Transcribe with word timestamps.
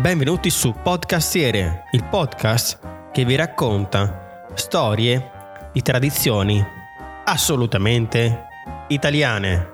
Benvenuti 0.00 0.48
su 0.48 0.74
Podcastiere, 0.82 1.82
il 1.92 2.02
podcast 2.08 3.10
che 3.12 3.26
vi 3.26 3.34
racconta 3.34 4.46
storie 4.54 5.30
di 5.74 5.82
tradizioni 5.82 6.58
assolutamente 7.26 8.46
italiane. 8.88 9.68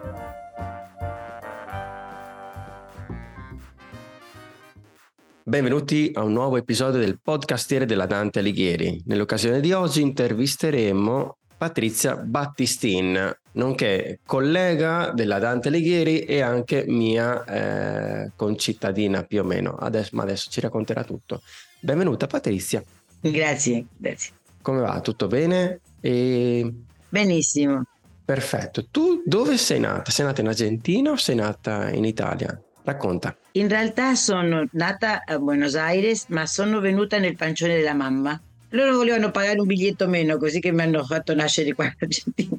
Benvenuti 5.45 6.11
a 6.13 6.25
un 6.25 6.33
nuovo 6.33 6.57
episodio 6.57 6.99
del 6.99 7.21
Podcastiere 7.23 7.87
della 7.87 8.07
Dante 8.07 8.41
Alighieri. 8.41 9.01
Nell'occasione 9.07 9.61
di 9.61 9.71
oggi 9.71 10.03
intervisteremo 10.03 11.37
Patrizia 11.57 12.17
Battistin, 12.17 13.33
nonché 13.57 14.21
collega 14.25 15.13
della 15.15 15.39
Dante 15.39 15.69
Alighieri 15.69 16.21
e 16.21 16.41
anche 16.41 16.85
mia 16.87 17.45
eh, 17.45 18.31
concittadina 18.37 19.23
più 19.25 19.41
o 19.41 19.45
meno. 19.45 19.75
Adesso, 19.75 20.11
ma 20.13 20.23
adesso 20.23 20.51
ci 20.51 20.61
racconterà 20.61 21.05
tutto. 21.05 21.43
Benvenuta 21.81 22.27
Patrizia. 22.27 22.83
Grazie, 23.21 23.87
grazie. 23.97 24.33
Come 24.63 24.81
va? 24.81 25.01
Tutto 25.01 25.27
bene? 25.27 25.81
E... 26.01 26.73
Benissimo. 27.09 27.83
Perfetto. 28.25 28.87
Tu 28.91 29.23
dove 29.25 29.57
sei 29.57 29.81
nata? 29.81 30.11
Sei 30.11 30.25
nata 30.25 30.41
in 30.41 30.49
Argentina 30.49 31.11
o 31.13 31.17
sei 31.17 31.37
nata 31.37 31.91
in 31.91 32.05
Italia? 32.05 32.61
Racconta. 32.83 33.37
In 33.53 33.69
realtà 33.69 34.15
sono 34.15 34.67
nata 34.73 35.23
a 35.25 35.39
Buenos 35.39 35.75
Aires, 35.77 36.27
ma 36.29 36.47
sono 36.47 36.81
venuta 36.81 37.19
nel 37.19 37.37
pancione 37.37 37.77
della 37.77 37.95
mamma. 37.95 38.41
Loro 38.71 38.97
volevano 38.97 39.31
pagare 39.31 39.61
un 39.61 39.67
biglietto 39.67 40.09
meno, 40.09 40.37
così 40.37 40.61
che 40.61 40.73
mi 40.73 40.83
hanno 40.83 41.05
fatto 41.05 41.35
nascere 41.35 41.73
qua 41.73 41.85
in 41.85 41.95
Argentina. 41.99 42.57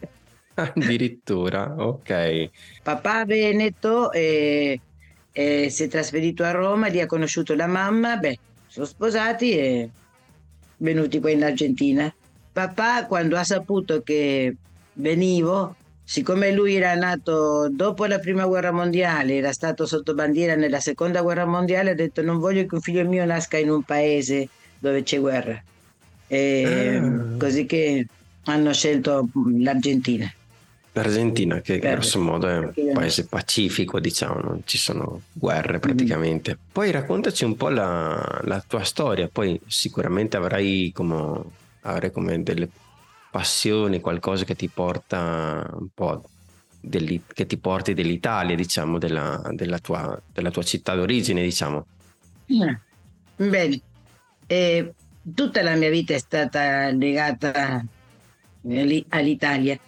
Addirittura, 0.58 1.76
ok. 1.78 2.50
Papà 2.82 3.26
Veneto 3.26 4.12
eh, 4.12 4.80
eh, 5.32 5.70
si 5.70 5.84
è 5.84 5.88
trasferito 5.88 6.44
a 6.44 6.52
Roma, 6.52 6.88
lì 6.88 7.00
ha 7.00 7.06
conosciuto 7.06 7.54
la 7.54 7.68
mamma, 7.68 8.18
beh, 8.18 8.40
sono 8.66 8.86
sposati 8.88 9.56
e 9.56 9.90
venuti 10.78 11.20
qua 11.20 11.30
in 11.30 11.44
Argentina. 11.44 12.12
Papà, 12.52 13.06
quando 13.06 13.38
ha 13.38 13.44
saputo 13.44 14.02
che 14.02 14.56
venivo, 14.94 15.76
siccome 16.04 16.52
lui 16.52 16.76
era 16.76 16.96
nato 16.96 17.70
dopo 17.70 18.06
la 18.06 18.18
prima 18.18 18.48
guerra 18.48 18.72
mondiale, 18.72 19.36
era 19.36 19.52
stato 19.52 19.86
sotto 19.86 20.16
bandiera 20.16 20.56
nella 20.56 20.80
seconda 20.80 21.22
guerra 21.22 21.46
mondiale, 21.46 21.92
ha 21.92 21.96
detto 21.96 22.24
non 22.24 22.40
voglio 22.40 22.66
che 22.66 22.74
un 22.74 22.82
figlio 22.82 23.08
mio 23.08 23.26
nasca 23.26 23.58
in 23.58 23.70
un 23.70 23.84
paese 23.84 24.50
dove 24.80 25.04
c'è 25.04 25.20
guerra. 25.20 25.62
E 26.26 27.00
ah. 27.00 27.38
Così 27.38 27.68
che 27.68 28.08
hanno 28.46 28.74
scelto 28.74 29.30
l'Argentina. 29.60 30.32
L'Argentina, 30.98 31.62
che 31.62 31.80
per, 31.80 31.94
grosso 31.94 32.20
modo 32.20 32.48
è 32.48 32.58
un 32.58 32.74
paese 32.94 33.26
pacifico, 33.26 34.00
diciamo, 34.00 34.40
non 34.40 34.62
ci 34.66 34.78
sono 34.78 35.22
guerre 35.32 35.74
mm-hmm. 35.74 35.80
praticamente. 35.80 36.52
Mm. 36.54 36.72
Poi 36.72 36.92
raccontaci 36.92 37.46
un 37.46 37.56
po' 37.56 37.70
la, 37.70 38.42
la, 38.44 38.64
tua 38.66 38.84
storia, 38.84 39.30
poi 39.32 39.60
sicuramente 39.68 40.38
avrai 40.38 40.92
come, 40.94 41.42
avrai 41.82 42.12
come 42.12 42.42
delle 42.42 42.68
passioni, 43.30 44.00
qualcosa 44.00 44.44
che 44.44 44.56
ti 44.56 44.68
porta 44.68 45.70
un 45.72 45.88
po' 45.94 46.24
degli, 46.80 47.22
che 47.32 47.46
ti 47.46 47.58
porti 47.58 47.94
dell'Italia, 47.94 48.56
diciamo, 48.56 48.98
della, 48.98 49.42
della, 49.52 49.80
tua, 49.80 50.20
della 50.34 50.50
tua 50.50 50.64
città 50.64 50.96
d'origine, 50.96 51.44
diciamo. 51.44 51.86
Mm. 52.52 53.50
Bene, 53.50 53.82
eh, 54.48 54.94
tutta 55.36 55.62
la 55.62 55.76
mia 55.76 55.90
vita 55.90 56.14
è 56.14 56.20
stata 56.20 56.90
legata 56.90 57.86
all'Italia. 59.10 59.80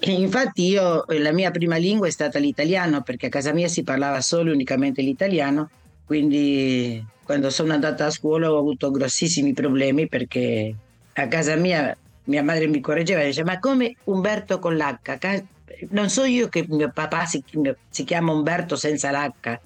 Infatti 0.00 0.66
io, 0.66 1.04
la 1.06 1.32
mia 1.32 1.50
prima 1.50 1.76
lingua 1.76 2.06
è 2.06 2.10
stata 2.10 2.38
l'italiano 2.38 3.02
perché 3.02 3.26
a 3.26 3.30
casa 3.30 3.52
mia 3.52 3.68
si 3.68 3.82
parlava 3.82 4.20
solo 4.20 4.50
e 4.50 4.54
unicamente 4.54 5.02
l'italiano, 5.02 5.70
quindi 6.04 7.04
quando 7.22 7.50
sono 7.50 7.72
andata 7.72 8.06
a 8.06 8.10
scuola 8.10 8.50
ho 8.50 8.58
avuto 8.58 8.90
grossissimi 8.90 9.52
problemi 9.52 10.08
perché 10.08 10.74
a 11.12 11.28
casa 11.28 11.54
mia 11.56 11.96
mia 12.28 12.42
madre 12.42 12.66
mi 12.66 12.80
correggeva 12.80 13.22
e 13.22 13.26
diceva 13.26 13.52
ma 13.52 13.58
come 13.58 13.96
Umberto 14.04 14.58
con 14.58 14.76
l'H? 14.76 15.44
Non 15.90 16.08
so 16.08 16.24
io 16.24 16.48
che 16.48 16.64
mio 16.68 16.90
papà 16.92 17.24
si, 17.24 17.42
si 17.88 18.04
chiama 18.04 18.32
Umberto 18.32 18.76
senza 18.76 19.10
l'H, 19.10 19.60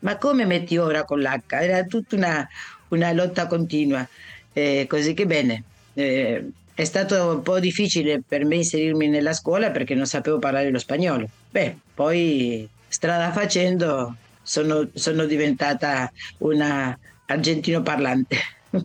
ma 0.00 0.16
come 0.16 0.44
metti 0.44 0.76
ora 0.76 1.04
con 1.04 1.20
l'H? 1.20 1.52
Era 1.52 1.82
tutta 1.84 2.16
una, 2.16 2.48
una 2.88 3.12
lotta 3.12 3.46
continua. 3.46 4.06
Eh, 4.52 4.86
così 4.88 5.14
che 5.14 5.26
bene, 5.26 5.62
eh, 5.94 6.44
è 6.74 6.84
stato 6.84 7.34
un 7.34 7.42
po' 7.42 7.60
difficile 7.60 8.22
per 8.26 8.44
me 8.44 8.56
inserirmi 8.56 9.08
nella 9.08 9.32
scuola 9.32 9.70
perché 9.70 9.94
non 9.94 10.06
sapevo 10.06 10.38
parlare 10.38 10.70
lo 10.70 10.78
spagnolo. 10.78 11.28
Beh, 11.50 11.76
poi 11.94 12.68
strada 12.88 13.32
facendo 13.32 14.16
sono, 14.42 14.88
sono 14.94 15.26
diventata 15.26 16.10
una 16.38 16.98
argentino 17.26 17.82
parlante. 17.82 18.36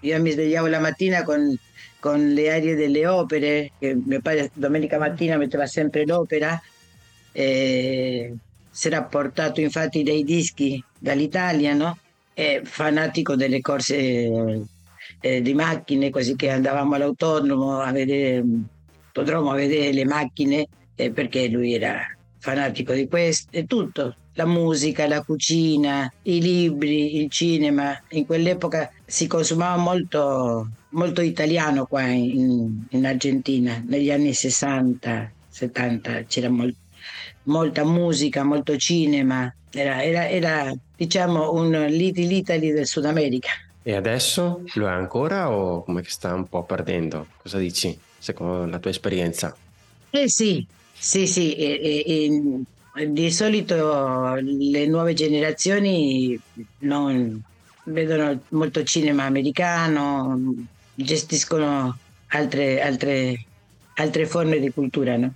Io 0.00 0.20
mi 0.20 0.30
svegliavo 0.30 0.66
la 0.66 0.80
mattina 0.80 1.22
con, 1.22 1.56
con 1.98 2.32
le 2.32 2.52
arie 2.52 2.74
delle 2.74 3.06
opere, 3.06 3.72
che 3.78 3.94
mio 3.94 4.20
padre 4.20 4.50
domenica 4.52 4.98
mattina 4.98 5.36
metteva 5.36 5.66
sempre 5.66 6.06
l'opera. 6.06 6.60
E 7.32 8.34
si 8.70 8.86
era 8.86 9.02
portato 9.02 9.60
infatti 9.60 10.02
dei 10.02 10.24
dischi 10.24 10.82
dall'Italia, 10.98 11.74
no? 11.74 11.98
È 12.32 12.60
fanatico 12.62 13.34
delle 13.34 13.60
corse 13.60 14.66
eh, 15.20 15.42
di 15.42 15.54
macchine, 15.54 16.10
così 16.10 16.36
che 16.36 16.50
andavamo 16.50 16.94
all'autonomo 16.94 17.80
a 17.80 17.92
vedere, 17.92 18.44
autodromo 19.06 19.50
a 19.50 19.54
vedere 19.54 19.92
le 19.92 20.04
macchine, 20.04 20.66
eh, 20.94 21.10
perché 21.10 21.48
lui 21.48 21.74
era 21.74 22.00
fanatico 22.38 22.92
di 22.92 23.08
questo, 23.08 23.48
e 23.50 23.66
tutto, 23.66 24.14
la 24.34 24.46
musica, 24.46 25.08
la 25.08 25.22
cucina, 25.22 26.10
i 26.22 26.40
libri, 26.40 27.16
il 27.16 27.30
cinema. 27.30 28.00
In 28.10 28.24
quell'epoca 28.24 28.90
si 29.04 29.26
consumava 29.26 29.76
molto, 29.76 30.68
molto 30.90 31.20
italiano 31.20 31.86
qua 31.86 32.06
in, 32.06 32.84
in 32.90 33.06
Argentina, 33.06 33.82
negli 33.86 34.10
anni 34.10 34.32
60, 34.32 35.30
70 35.48 36.22
c'era 36.24 36.48
molt, 36.48 36.74
molta 37.44 37.84
musica, 37.84 38.44
molto 38.44 38.76
cinema, 38.76 39.52
era, 39.70 40.02
era, 40.02 40.28
era 40.28 40.74
diciamo 40.96 41.52
un 41.52 41.70
Little 41.88 42.34
Italy 42.34 42.72
del 42.72 42.86
Sud 42.86 43.04
America. 43.04 43.50
E 43.88 43.94
adesso 43.94 44.64
lo 44.74 44.86
è 44.86 44.90
ancora 44.90 45.50
o 45.50 45.82
come 45.82 46.02
che 46.02 46.10
sta 46.10 46.34
un 46.34 46.46
po' 46.46 46.62
perdendo? 46.62 47.28
Cosa 47.40 47.56
dici, 47.56 47.98
secondo 48.18 48.66
la 48.66 48.78
tua 48.78 48.90
esperienza? 48.90 49.56
Eh 50.10 50.28
sì, 50.28 50.62
sì, 50.92 51.26
sì. 51.26 51.54
E, 51.54 52.04
e, 52.94 53.08
di 53.10 53.30
solito 53.30 54.34
le 54.34 54.86
nuove 54.86 55.14
generazioni 55.14 56.38
non 56.80 57.42
vedono 57.84 58.42
molto 58.48 58.82
cinema 58.82 59.24
americano, 59.24 60.38
gestiscono 60.94 61.96
altre, 62.26 62.82
altre, 62.82 63.42
altre 63.94 64.26
forme 64.26 64.60
di 64.60 64.70
cultura, 64.70 65.16
no? 65.16 65.32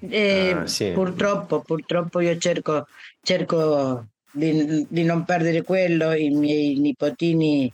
E 0.00 0.50
ah, 0.50 0.66
sì. 0.66 0.90
purtroppo, 0.90 1.62
purtroppo 1.62 2.20
io 2.20 2.36
cerco, 2.36 2.86
cerco 3.22 4.08
di, 4.34 4.86
di, 4.88 5.04
non 5.04 5.24
perdere 5.24 5.62
quello, 5.62 6.12
i 6.12 6.28
miei 6.30 6.78
nipotini 6.78 7.72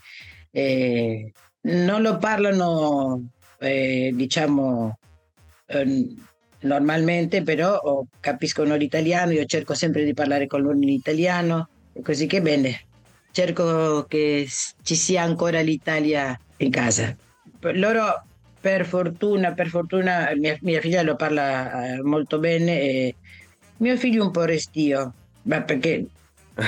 eh, 0.50 1.32
non 1.62 2.02
lo 2.02 2.18
parlano, 2.18 3.30
eh, 3.58 4.12
diciamo, 4.14 4.98
eh, 5.66 6.14
normalmente, 6.60 7.42
però 7.42 8.04
capiscono 8.20 8.76
l'italiano, 8.76 9.32
io 9.32 9.44
cerco 9.46 9.74
sempre 9.74 10.04
di 10.04 10.14
parlare 10.14 10.46
con 10.46 10.62
loro 10.62 10.76
in 10.76 10.88
italiano, 10.88 11.68
così 12.02 12.26
che 12.26 12.40
bene, 12.40 12.80
cerco 13.30 14.04
che 14.04 14.46
ci 14.82 14.94
sia 14.94 15.22
ancora 15.22 15.60
l'Italia 15.60 16.38
in 16.58 16.70
casa. 16.70 17.16
Loro 17.60 18.24
per 18.60 18.84
fortuna, 18.84 19.52
per 19.52 19.68
fortuna 19.68 20.30
mia, 20.36 20.56
mia 20.60 20.80
figlia 20.80 21.02
lo 21.02 21.16
parla 21.16 21.94
eh, 21.94 22.02
molto 22.02 22.38
bene 22.38 22.80
e 22.80 23.14
mio 23.78 23.96
figlio 23.96 24.24
un 24.24 24.30
po' 24.30 24.44
restio, 24.44 25.14
ma 25.42 25.62
perché 25.62 26.06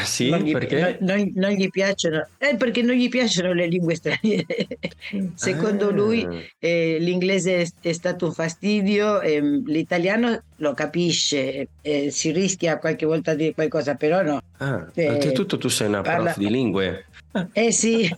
sì, 0.04 0.30
non 0.30 0.40
gli, 0.40 0.52
perché? 0.52 0.98
Non, 1.00 1.32
non, 1.34 1.50
gli 1.50 1.68
piacciono, 1.68 2.26
eh, 2.38 2.56
perché 2.56 2.82
non 2.82 2.94
gli 2.94 3.08
piacciono 3.08 3.52
le 3.52 3.66
lingue 3.66 3.94
straniere. 3.94 4.66
Secondo 5.34 5.88
ah. 5.88 5.92
lui 5.92 6.26
eh, 6.58 6.96
l'inglese 6.98 7.62
è, 7.62 7.68
è, 7.80 7.92
stato 7.92 8.26
un 8.26 8.32
fastidio, 8.32 9.20
eh, 9.20 9.40
l'italiano 9.40 10.42
lo 10.56 10.72
capisce, 10.74 11.68
eh, 11.80 12.10
si 12.10 12.30
rischia 12.30 12.78
qualche 12.78 13.06
volta 13.06 13.32
a 13.32 13.34
dire 13.34 13.54
qualcosa, 13.54 13.94
però 13.94 14.22
no. 14.22 14.40
Ah, 14.58 14.88
eh, 14.94 15.08
oltretutto 15.08 15.58
tu 15.58 15.68
sei 15.68 15.88
una 15.88 16.02
parla... 16.02 16.32
prof 16.32 16.38
di 16.38 16.50
lingue. 16.50 17.06
Eh 17.54 17.72
sì, 17.72 18.14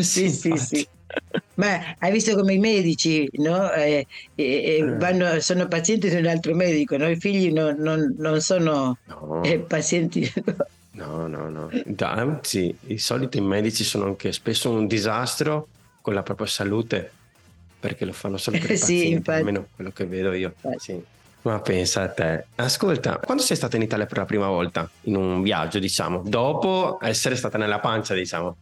sì, 0.00 0.28
sì, 0.28 0.56
sì. 0.56 0.88
Ma 1.54 1.94
hai 1.98 2.10
visto 2.10 2.34
come 2.34 2.54
i 2.54 2.58
medici 2.58 3.28
no? 3.34 3.70
eh, 3.72 4.06
eh, 4.34 4.44
eh, 4.44 4.96
vanno, 4.96 5.38
sono 5.40 5.68
pazienti 5.68 6.08
di 6.08 6.16
un 6.16 6.26
altro 6.26 6.54
medico, 6.54 6.96
no? 6.96 7.08
i 7.08 7.16
figli 7.16 7.52
non, 7.52 7.76
non, 7.78 8.14
non 8.18 8.40
sono 8.40 8.98
no. 9.04 9.42
Eh, 9.44 9.60
pazienti. 9.60 10.30
No, 10.92 11.26
no, 11.26 11.48
no. 11.48 11.70
Anzi, 12.00 12.76
i 12.86 12.98
soliti 12.98 13.40
medici 13.40 13.82
sono 13.84 14.06
anche 14.06 14.32
spesso 14.32 14.70
un 14.70 14.86
disastro 14.86 15.68
con 16.00 16.14
la 16.14 16.22
propria 16.22 16.46
salute 16.46 17.12
perché 17.80 18.04
lo 18.04 18.12
fanno 18.12 18.36
solo 18.36 18.58
per 18.58 18.70
i 18.70 18.74
pazienti, 18.78 19.22
sì, 19.24 19.30
almeno 19.30 19.66
quello 19.74 19.90
che 19.90 20.06
vedo 20.06 20.32
io. 20.32 20.54
Sì. 20.76 21.02
Ma 21.42 21.60
pensa 21.60 22.02
a 22.02 22.08
te. 22.08 22.44
Ascolta, 22.56 23.18
quando 23.18 23.42
sei 23.42 23.56
stata 23.56 23.76
in 23.76 23.82
Italia 23.82 24.06
per 24.06 24.18
la 24.18 24.24
prima 24.24 24.46
volta? 24.46 24.88
In 25.02 25.16
un 25.16 25.42
viaggio, 25.42 25.80
diciamo, 25.80 26.22
dopo 26.24 26.98
essere 27.00 27.34
stata 27.34 27.58
nella 27.58 27.80
pancia, 27.80 28.14
diciamo. 28.14 28.56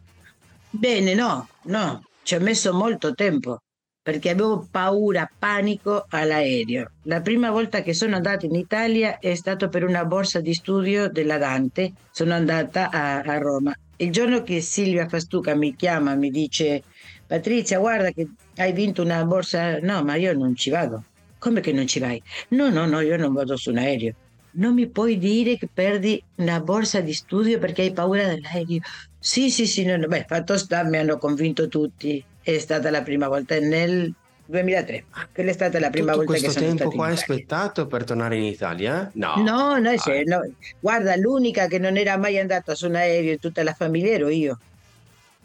Bene, 0.69 1.13
no, 1.13 1.47
no, 1.63 2.03
ci 2.23 2.35
ho 2.35 2.39
messo 2.39 2.73
molto 2.73 3.13
tempo 3.13 3.61
perché 4.03 4.29
avevo 4.31 4.67
paura, 4.69 5.29
panico 5.37 6.05
all'aereo. 6.09 6.91
La 7.03 7.21
prima 7.21 7.51
volta 7.51 7.83
che 7.83 7.93
sono 7.93 8.15
andata 8.15 8.45
in 8.47 8.55
Italia 8.55 9.19
è 9.19 9.35
stato 9.35 9.69
per 9.69 9.83
una 9.83 10.05
borsa 10.05 10.39
di 10.41 10.53
studio 10.53 11.07
della 11.09 11.37
Dante, 11.37 11.93
sono 12.11 12.33
andata 12.33 12.89
a, 12.89 13.19
a 13.19 13.37
Roma. 13.37 13.73
Il 13.97 14.11
giorno 14.11 14.41
che 14.41 14.59
Silvia 14.61 15.07
Fastuca 15.07 15.53
mi 15.53 15.75
chiama, 15.75 16.15
mi 16.15 16.31
dice 16.31 16.81
Patrizia, 17.27 17.77
guarda 17.77 18.09
che 18.09 18.27
hai 18.55 18.73
vinto 18.73 19.03
una 19.03 19.23
borsa, 19.23 19.77
no, 19.79 20.03
ma 20.03 20.15
io 20.15 20.33
non 20.33 20.55
ci 20.55 20.71
vado. 20.71 21.03
Come 21.37 21.61
che 21.61 21.71
non 21.71 21.85
ci 21.85 21.99
vai? 21.99 22.21
No, 22.49 22.69
no, 22.69 22.87
no, 22.87 23.01
io 23.01 23.17
non 23.17 23.33
vado 23.33 23.55
su 23.55 23.69
un 23.69 23.77
aereo. 23.77 24.13
Non 24.53 24.73
mi 24.73 24.89
puoi 24.89 25.17
dire 25.17 25.57
che 25.57 25.69
perdi 25.71 26.21
una 26.37 26.59
borsa 26.59 27.01
di 27.01 27.13
studio 27.13 27.59
perché 27.59 27.83
hai 27.83 27.93
paura 27.93 28.25
dell'aereo? 28.25 28.79
Sì, 29.19 29.51
sì, 29.51 29.67
sì, 29.67 29.85
no, 29.85 29.95
no. 29.95 30.07
beh, 30.07 30.25
fatto 30.27 30.57
sta, 30.57 30.83
mi 30.83 30.97
hanno 30.97 31.17
convinto 31.19 31.67
tutti 31.67 32.23
è 32.41 32.57
stata 32.57 32.89
la 32.89 33.01
prima 33.01 33.27
volta 33.27 33.59
nel 33.59 34.13
2003. 34.45 35.05
Quella 35.33 35.49
è 35.49 35.53
stata 35.53 35.79
la 35.79 35.89
prima 35.89 36.11
Tutto 36.13 36.25
volta 36.25 36.41
che 36.41 36.51
sono 36.51 36.65
tempo 36.67 36.91
qua 36.91 37.07
hai 37.07 37.13
aspettato 37.13 37.87
per 37.87 38.03
tornare 38.03 38.37
in 38.37 38.43
Italia? 38.43 39.09
No. 39.13 39.35
No, 39.37 39.77
no, 39.77 39.97
cioè, 39.97 40.23
no, 40.23 40.41
guarda, 40.79 41.15
l'unica 41.15 41.67
che 41.67 41.79
non 41.79 41.97
era 41.97 42.17
mai 42.17 42.37
andata 42.37 42.75
su 42.75 42.87
un 42.87 42.95
aereo 42.95 43.33
in 43.33 43.39
tutta 43.39 43.63
la 43.63 43.73
famiglia 43.73 44.11
ero 44.11 44.29
io. 44.29 44.59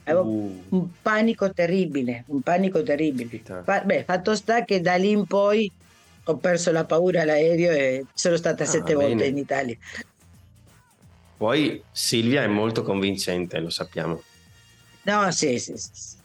Avevo 0.04 0.24
uh. 0.24 0.64
un 0.68 0.88
panico 1.02 1.52
terribile, 1.52 2.24
un 2.28 2.40
panico 2.40 2.82
terribile. 2.82 3.40
Fa, 3.64 3.80
beh, 3.80 4.04
fatto 4.04 4.34
sta 4.34 4.64
che 4.64 4.80
da 4.80 4.94
lì 4.96 5.10
in 5.10 5.24
poi 5.26 5.70
ho 6.24 6.36
perso 6.36 6.72
la 6.72 6.84
paura 6.84 7.22
all'aereo 7.22 7.70
e 7.70 8.04
sono 8.12 8.36
stata 8.36 8.64
ah, 8.64 8.66
sette 8.66 8.94
bene. 8.94 9.08
volte 9.08 9.26
in 9.26 9.38
Italia. 9.38 9.76
Poi 11.36 11.82
Silvia 11.92 12.42
è 12.42 12.46
molto 12.46 12.82
convincente, 12.82 13.58
lo 13.60 13.70
sappiamo. 13.70 14.22
No, 15.06 15.30
sì, 15.30 15.58
sì, 15.60 15.74
sì. 15.76 16.16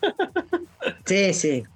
sì, 1.03 1.33
sì. 1.33 1.67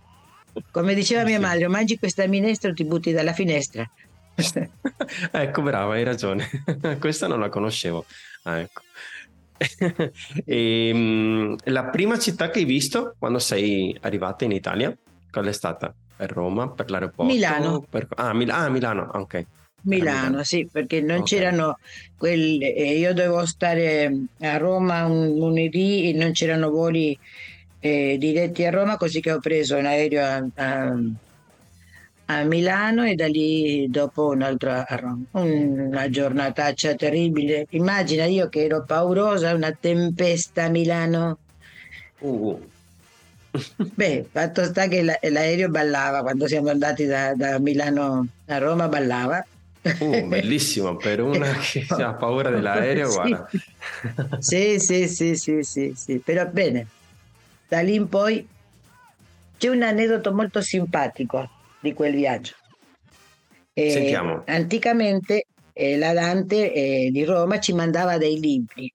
Come 0.71 0.95
diceva 0.95 1.23
mia 1.23 1.39
madre, 1.39 1.67
mangi 1.67 1.99
questa 1.99 2.25
minestra 2.27 2.71
o 2.71 2.73
ti 2.73 2.83
butti 2.83 3.11
dalla 3.11 3.33
finestra. 3.33 3.87
ecco, 5.31 5.61
brava, 5.61 5.93
hai 5.93 6.03
ragione. 6.03 6.49
questa 6.99 7.27
non 7.27 7.39
la 7.39 7.49
conoscevo. 7.49 8.05
Ah, 8.43 8.59
ecco. 8.59 8.81
e, 10.45 10.91
um, 10.93 11.55
la 11.65 11.85
prima 11.85 12.17
città 12.17 12.49
che 12.49 12.59
hai 12.59 12.65
visto 12.65 13.15
quando 13.19 13.37
sei 13.39 13.95
arrivata 14.01 14.43
in 14.45 14.51
Italia? 14.51 14.97
Qual 15.29 15.45
è 15.45 15.53
stata? 15.53 15.93
Per 16.17 16.31
Roma, 16.31 16.71
per 16.71 16.89
l'aeroporto? 16.89 17.31
Milano. 17.31 17.85
Per... 17.87 18.07
Ah, 18.15 18.33
Mil- 18.33 18.49
ah, 18.49 18.69
Milano, 18.69 19.09
ok. 19.13 19.45
Milano, 19.85 20.43
sì, 20.43 20.67
perché 20.71 21.01
non 21.01 21.21
okay. 21.21 21.25
c'erano 21.25 21.79
quelli, 22.17 22.73
eh, 22.73 22.97
io 22.97 23.13
dovevo 23.13 23.45
stare 23.45 24.11
a 24.39 24.57
Roma 24.57 25.05
un 25.05 25.35
lunedì 25.35 26.09
e 26.09 26.13
non 26.13 26.31
c'erano 26.31 26.69
voli 26.69 27.17
eh, 27.79 28.17
diretti 28.17 28.65
a 28.65 28.71
Roma, 28.71 28.97
così 28.97 29.21
che 29.21 29.31
ho 29.31 29.39
preso 29.39 29.77
un 29.77 29.85
aereo 29.85 30.23
a, 30.23 30.45
a, 30.55 30.97
a, 32.25 32.43
Milano 32.43 33.03
e 33.03 33.13
da 33.13 33.27
lì 33.27 33.87
dopo 33.89 34.29
un 34.29 34.41
altro 34.41 34.71
a 34.71 34.85
Roma. 34.89 35.23
Una 35.31 36.09
giornataccia 36.09 36.95
terribile. 36.95 37.67
Immagina 37.71 38.25
io 38.25 38.49
che 38.49 38.63
ero 38.63 38.83
paurosa, 38.83 39.53
una 39.53 39.71
tempesta 39.71 40.63
a 40.63 40.69
Milano. 40.69 41.37
Uh. 42.19 42.59
Beh, 43.77 44.25
fatto 44.31 44.63
sta 44.63 44.87
che 44.87 45.01
l'aereo 45.03 45.69
ballava 45.69 46.21
quando 46.21 46.47
siamo 46.47 46.69
andati 46.69 47.05
da, 47.05 47.35
da 47.35 47.59
Milano 47.59 48.27
a 48.47 48.57
Roma, 48.57 48.87
ballava 48.87 49.45
Uh, 49.99 50.27
bellissimo, 50.27 50.95
per 50.95 51.21
una 51.21 51.51
che 51.61 51.85
ha 51.89 52.13
paura 52.13 52.49
dell'aereo, 52.49 53.11
guarda. 53.11 53.49
sì, 54.39 54.79
sì, 54.79 55.07
sì, 55.07 55.35
sì, 55.35 55.61
sì, 55.61 55.93
sì, 55.95 56.17
però 56.17 56.47
bene, 56.47 56.87
da 57.67 57.81
lì 57.81 57.93
in 57.93 58.09
poi 58.09 58.47
c'è 59.57 59.69
un 59.69 59.83
aneddoto 59.83 60.33
molto 60.33 60.61
simpatico 60.61 61.49
di 61.79 61.93
quel 61.93 62.15
viaggio. 62.15 62.55
Eh, 63.73 63.89
Sentiamo. 63.91 64.43
Anticamente 64.47 65.45
eh, 65.73 65.97
la 65.97 66.13
Dante 66.13 66.73
eh, 66.73 67.09
di 67.11 67.23
Roma 67.23 67.59
ci 67.59 67.73
mandava 67.73 68.17
dei 68.17 68.39
libri. 68.39 68.91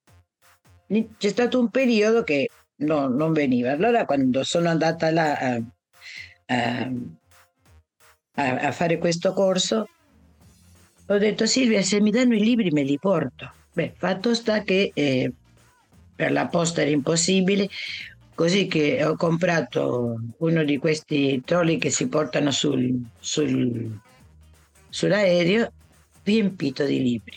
C'è 0.87 1.29
stato 1.29 1.61
un 1.61 1.69
periodo 1.69 2.25
che 2.25 2.49
no, 2.79 3.07
non 3.07 3.33
veniva. 3.33 3.71
Allora 3.71 4.05
quando 4.05 4.43
sono 4.43 4.69
andata 4.69 5.11
là 5.11 5.37
a, 5.37 5.61
a, 6.47 6.91
a 8.35 8.73
fare 8.73 8.99
questo 8.99 9.33
corso, 9.33 9.87
ho 11.13 11.19
detto 11.19 11.45
Silvia, 11.45 11.83
se 11.83 12.01
mi 12.01 12.13
danno 12.13 12.35
i 12.35 12.41
libri 12.41 12.71
me 12.71 12.85
li 12.85 12.97
porto. 12.97 13.53
Beh, 13.73 13.95
fatto 13.97 14.33
sta 14.33 14.63
che 14.63 14.93
eh, 14.95 15.33
per 16.15 16.31
la 16.31 16.47
posta 16.47 16.83
era 16.83 16.91
impossibile, 16.91 17.69
così 18.33 18.69
che 18.69 19.05
ho 19.05 19.17
comprato 19.17 20.21
uno 20.39 20.63
di 20.63 20.79
questi 20.79 21.43
trolli 21.45 21.79
che 21.79 21.91
si 21.91 22.07
portano 22.07 22.53
sul, 22.53 22.97
sul, 23.19 23.99
sull'aereo 24.89 25.73
riempito 26.23 26.85
di 26.85 27.03
libri. 27.03 27.37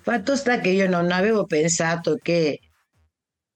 Fatto 0.00 0.34
sta 0.34 0.58
che 0.58 0.70
io 0.70 0.88
non 0.88 1.12
avevo 1.12 1.44
pensato 1.44 2.18
che 2.20 2.58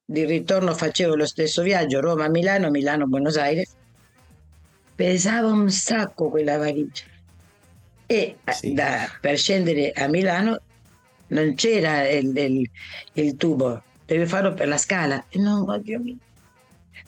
di 0.04 0.24
ritorno 0.24 0.72
facevo 0.72 1.16
lo 1.16 1.26
stesso 1.26 1.62
viaggio 1.62 2.00
Roma-Milano, 2.00 2.70
Milano-Buenos 2.70 3.36
Aires. 3.36 3.74
Pesava 4.94 5.48
un 5.48 5.68
sacco 5.68 6.30
quella 6.30 6.56
valigia 6.58 7.16
e 8.10 8.36
eh, 8.42 8.52
sì. 8.52 8.72
da, 8.72 9.06
per 9.20 9.36
scendere 9.36 9.92
a 9.92 10.08
Milano 10.08 10.58
non 11.26 11.54
c'era 11.54 12.08
il, 12.08 12.34
il, 12.34 12.70
il, 13.12 13.36
tubo, 13.36 13.82
devi 14.06 14.24
farlo 14.24 14.54
per 14.54 14.66
la 14.66 14.78
scala. 14.78 15.26
E 15.28 15.38
non, 15.38 15.68
oddio 15.68 16.00
mio. 16.00 16.16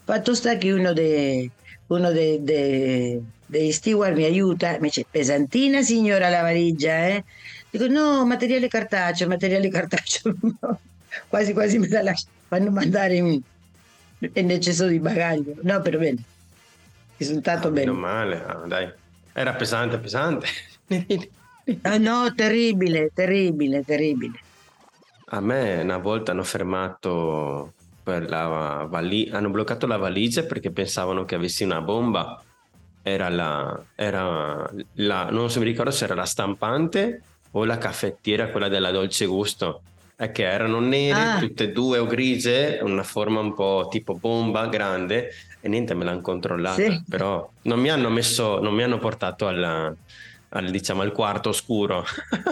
Fatto 0.03 0.35
sta 0.35 0.57
che 0.57 0.71
uno, 0.71 0.93
dei, 0.93 1.49
uno 1.87 2.11
dei, 2.11 2.43
dei, 2.43 3.19
degli 3.47 3.71
steward 3.71 4.15
mi 4.15 4.25
aiuta, 4.25 4.73
mi 4.73 4.89
dice 4.89 5.07
pesantina 5.09 5.81
signora 5.81 6.29
la 6.29 6.41
valigia, 6.41 7.07
eh? 7.07 7.23
Dico 7.71 7.87
no, 7.87 8.23
materiale 8.23 8.67
cartaceo, 8.67 9.27
materiale 9.27 9.69
cartaceo. 9.69 10.35
quasi 11.29 11.53
quasi 11.53 11.79
me 11.79 11.87
la 11.87 12.03
lasciano, 12.03 12.31
fanno 12.47 12.69
mandare 12.69 13.15
in, 13.15 13.41
in 14.19 14.51
eccesso 14.51 14.85
di 14.85 14.99
bagaglio. 14.99 15.55
No, 15.63 15.81
per 15.81 15.97
bene. 15.97 16.23
Risultato 17.17 17.69
ah, 17.69 17.71
bene. 17.71 17.87
Meno 17.87 17.99
male, 17.99 18.43
ah, 18.45 18.63
dai. 18.67 18.91
Era 19.33 19.55
pesante, 19.55 19.97
pesante. 19.97 20.45
Ah, 21.83 21.97
no, 21.97 22.33
terribile, 22.33 23.11
terribile, 23.13 23.83
terribile. 23.83 24.39
A 25.33 25.39
me 25.39 25.81
una 25.81 25.97
volta 25.97 26.31
hanno 26.31 26.43
fermato 26.43 27.73
per 28.03 28.27
la 28.27 28.87
valigia, 28.89 29.37
hanno 29.37 29.49
bloccato 29.49 29.87
la 29.87 29.97
valigia 29.97 30.43
perché 30.43 30.71
pensavano 30.71 31.23
che 31.23 31.35
avessi 31.35 31.63
una 31.63 31.81
bomba. 31.81 32.41
Era 33.03 33.29
la, 33.29 33.81
era 33.95 34.69
la, 34.93 35.29
non 35.29 35.49
so 35.49 35.59
mi 35.59 35.65
ricordo 35.65 35.91
se 35.91 36.05
era 36.05 36.15
la 36.15 36.25
stampante 36.25 37.21
o 37.51 37.63
la 37.63 37.77
caffettiera, 37.77 38.49
quella 38.49 38.67
della 38.67 38.91
Dolce 38.91 39.25
Gusto. 39.25 39.83
È 40.15 40.31
che 40.31 40.43
erano 40.43 40.79
nere, 40.79 41.19
ah. 41.19 41.39
tutte 41.39 41.65
e 41.65 41.71
due 41.71 41.97
o 41.97 42.05
grigie, 42.05 42.79
una 42.81 43.03
forma 43.03 43.39
un 43.39 43.55
po' 43.55 43.87
tipo 43.89 44.15
bomba 44.15 44.67
grande 44.67 45.31
e 45.61 45.69
niente, 45.69 45.93
me 45.93 46.03
l'hanno 46.03 46.21
controllata. 46.21 46.81
Sì. 46.81 47.03
Però 47.07 47.49
non 47.63 47.79
mi 47.79 47.89
hanno 47.89 48.09
messo, 48.09 48.59
non 48.59 48.73
mi 48.73 48.83
hanno 48.83 48.97
portato 48.97 49.47
alla, 49.47 49.95
al, 50.53 50.69
diciamo, 50.69 51.01
al 51.01 51.11
quarto 51.11 51.49
oscuro. 51.49 52.05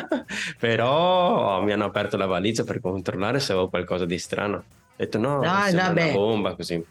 Però 0.59 1.61
mi 1.63 1.71
hanno 1.71 1.85
aperto 1.85 2.17
la 2.17 2.25
valigia 2.25 2.63
per 2.63 2.79
controllare 2.79 3.39
se 3.39 3.51
avevo 3.51 3.69
qualcosa 3.69 4.05
di 4.05 4.17
strano. 4.17 4.57
Ho 4.57 4.63
detto 4.95 5.17
no, 5.17 5.41
no, 5.41 5.65
una 5.69 5.91
bomba 6.11 6.55
così. 6.55 6.83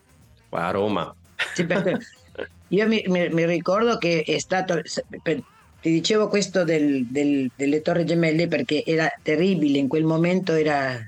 Qua 0.49 0.67
a 0.67 0.71
Roma. 0.71 1.15
Sì, 1.55 1.67
io 2.69 2.87
mi, 2.87 3.05
mi, 3.07 3.29
mi, 3.29 3.47
ricordo 3.47 3.99
che 3.99 4.23
è 4.27 4.39
stato... 4.39 4.81
Per, 5.23 5.43
ti 5.81 5.91
dicevo 5.91 6.29
questo 6.29 6.65
del, 6.65 7.07
del, 7.07 7.51
delle 7.55 7.83
Torri 7.83 8.05
Gemelle 8.05 8.49
perché 8.49 8.83
era 8.85 9.09
terribile, 9.23 9.79
in 9.79 9.89
quel 9.89 10.05
momento 10.05 10.53
era... 10.53 11.07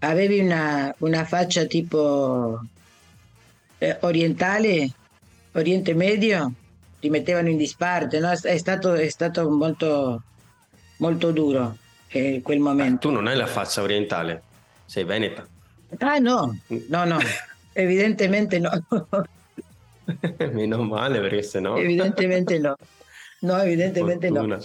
Avevi 0.00 0.40
una, 0.40 0.94
una 0.98 1.24
faccia 1.24 1.64
tipo 1.64 2.60
eh, 3.78 3.96
orientale, 4.00 4.90
Oriente 5.52 5.94
Medio, 5.94 6.52
ti 7.04 7.10
mettevano 7.10 7.50
in 7.50 7.58
disparte, 7.58 8.18
no? 8.18 8.30
è, 8.30 8.56
stato, 8.56 8.94
è 8.94 9.10
stato 9.10 9.50
molto, 9.50 10.22
molto 10.96 11.32
duro 11.32 11.76
eh, 12.08 12.40
quel 12.42 12.60
momento. 12.60 12.94
Ah, 12.94 12.98
tu 12.98 13.10
non 13.10 13.26
hai 13.26 13.36
la 13.36 13.46
faccia 13.46 13.82
orientale, 13.82 14.42
sei 14.86 15.04
veneta. 15.04 15.46
Ah 15.98 16.16
no, 16.16 16.56
no, 16.88 17.04
no, 17.04 17.18
evidentemente 17.74 18.58
no. 18.58 18.70
Meno 20.52 20.82
male 20.82 21.20
perché 21.20 21.42
se 21.42 21.60
no... 21.60 21.76
Evidentemente 21.76 22.58
no. 22.58 22.74
No, 23.40 23.58
evidentemente 23.58 24.28
Fortuna. 24.28 24.56
no. 24.56 24.62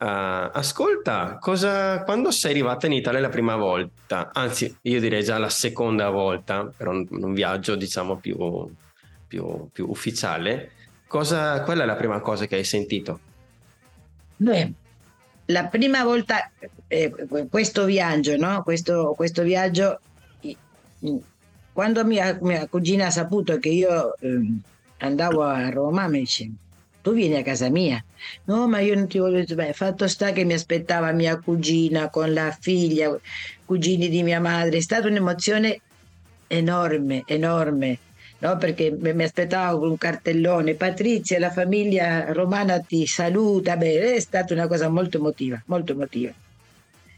Uh, 0.00 0.50
ascolta, 0.52 1.38
cosa, 1.40 2.02
quando 2.02 2.30
sei 2.30 2.50
arrivata 2.50 2.84
in 2.84 2.92
Italia 2.92 3.20
la 3.20 3.30
prima 3.30 3.56
volta, 3.56 4.32
anzi 4.34 4.76
io 4.82 5.00
direi 5.00 5.24
già 5.24 5.38
la 5.38 5.48
seconda 5.48 6.10
volta, 6.10 6.70
per 6.76 6.88
un, 6.88 7.06
un 7.08 7.32
viaggio 7.32 7.74
diciamo 7.74 8.16
più, 8.16 8.36
più, 9.26 9.68
più 9.72 9.86
ufficiale, 9.88 10.72
Cosa, 11.12 11.60
qual 11.60 11.78
è 11.78 11.84
la 11.84 11.94
prima 11.94 12.20
cosa 12.20 12.46
che 12.46 12.56
hai 12.56 12.64
sentito 12.64 13.20
Beh, 14.38 14.72
la 15.44 15.66
prima 15.66 16.02
volta, 16.04 16.50
eh, 16.88 17.12
questo 17.50 17.84
viaggio, 17.84 18.34
no? 18.38 18.62
Questo, 18.62 19.12
questo 19.14 19.42
viaggio, 19.42 20.00
quando 21.74 22.04
mia, 22.06 22.38
mia, 22.40 22.66
cugina 22.66 23.08
ha 23.08 23.10
saputo 23.10 23.58
che 23.58 23.68
io 23.68 24.16
eh, 24.20 24.40
andavo 25.00 25.42
a 25.42 25.68
Roma, 25.68 26.08
mi 26.08 26.20
dice, 26.20 26.50
tu 27.02 27.12
vieni 27.12 27.36
a 27.36 27.42
casa 27.42 27.68
mia. 27.68 28.02
No, 28.44 28.66
ma 28.66 28.80
io 28.80 28.94
non 28.94 29.06
ti 29.06 29.18
voglio 29.18 29.44
bene. 29.54 29.74
Fatto 29.74 30.08
sta 30.08 30.32
che 30.32 30.44
mi 30.44 30.54
aspettava 30.54 31.12
mia 31.12 31.38
cugina 31.38 32.08
con 32.08 32.32
la 32.32 32.56
figlia, 32.58 33.14
cugini 33.66 34.08
di 34.08 34.22
mia 34.22 34.40
madre. 34.40 34.78
È 34.78 34.80
stata 34.80 35.08
un'emozione 35.08 35.78
enorme, 36.46 37.22
enorme 37.26 37.98
no? 38.42 38.56
perché 38.56 38.90
mi 38.90 39.22
aspettavo 39.22 39.78
con 39.78 39.90
un 39.90 39.98
cartellone, 39.98 40.74
Patrizia, 40.74 41.38
la 41.38 41.50
famiglia 41.50 42.32
romana 42.32 42.80
ti 42.80 43.06
saluta, 43.06 43.76
beh, 43.76 44.14
è 44.14 44.20
stata 44.20 44.52
una 44.52 44.66
cosa 44.66 44.88
molto 44.88 45.18
emotiva, 45.18 45.62
molto 45.66 45.92
emotiva. 45.92 46.32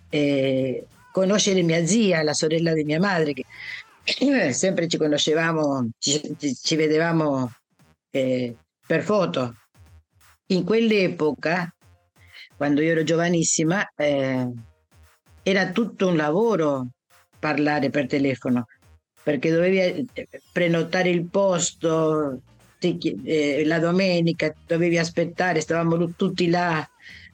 E 0.09 0.87
conoscere 1.11 1.63
mia 1.63 1.85
zia, 1.87 2.23
la 2.23 2.35
sorella 2.35 2.73
di 2.73 2.85
mia 2.85 3.01
madre, 3.01 3.33
che 3.33 3.45
sempre 4.53 4.87
ci 4.87 4.99
conoscevamo, 4.99 5.89
ci, 5.99 6.37
ci 6.63 6.77
vedevamo 6.77 7.51
eh, 8.11 8.55
per 8.87 9.03
foto. 9.03 9.55
In 10.49 10.63
quell'epoca, 10.63 11.75
quando 12.55 12.83
io 12.83 12.91
ero 12.91 13.03
giovanissima, 13.03 13.91
eh, 13.97 14.47
era 15.43 15.71
tutto 15.71 16.09
un 16.09 16.17
lavoro 16.17 16.89
parlare 17.39 17.91
per 17.91 18.07
telefono 18.07 18.67
perché 19.25 19.51
dovevi 19.51 19.79
eh, 20.13 20.29
prenotare 20.53 21.09
il 21.11 21.25
posto 21.25 22.41
eh, 22.79 23.63
la 23.65 23.79
domenica, 23.79 24.55
dovevi 24.67 24.99
aspettare, 24.99 25.61
stavamo 25.61 26.13
tutti 26.15 26.51
là 26.51 26.87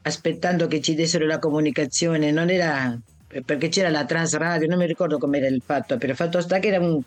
aspettando 0.02 0.68
che 0.68 0.80
ci 0.80 0.94
dessero 0.94 1.26
la 1.26 1.40
comunicazione, 1.40 2.30
non 2.30 2.48
era 2.48 2.98
perché 3.44 3.68
c'era 3.68 3.90
la 3.90 4.04
transradio, 4.04 4.68
non 4.68 4.78
mi 4.78 4.86
ricordo 4.86 5.18
com'era 5.18 5.46
il 5.46 5.62
fatto, 5.64 5.98
però 5.98 6.12
il 6.12 6.18
fatto 6.18 6.40
sta 6.40 6.58
che 6.58 6.68
era 6.68 6.80
un 6.80 7.00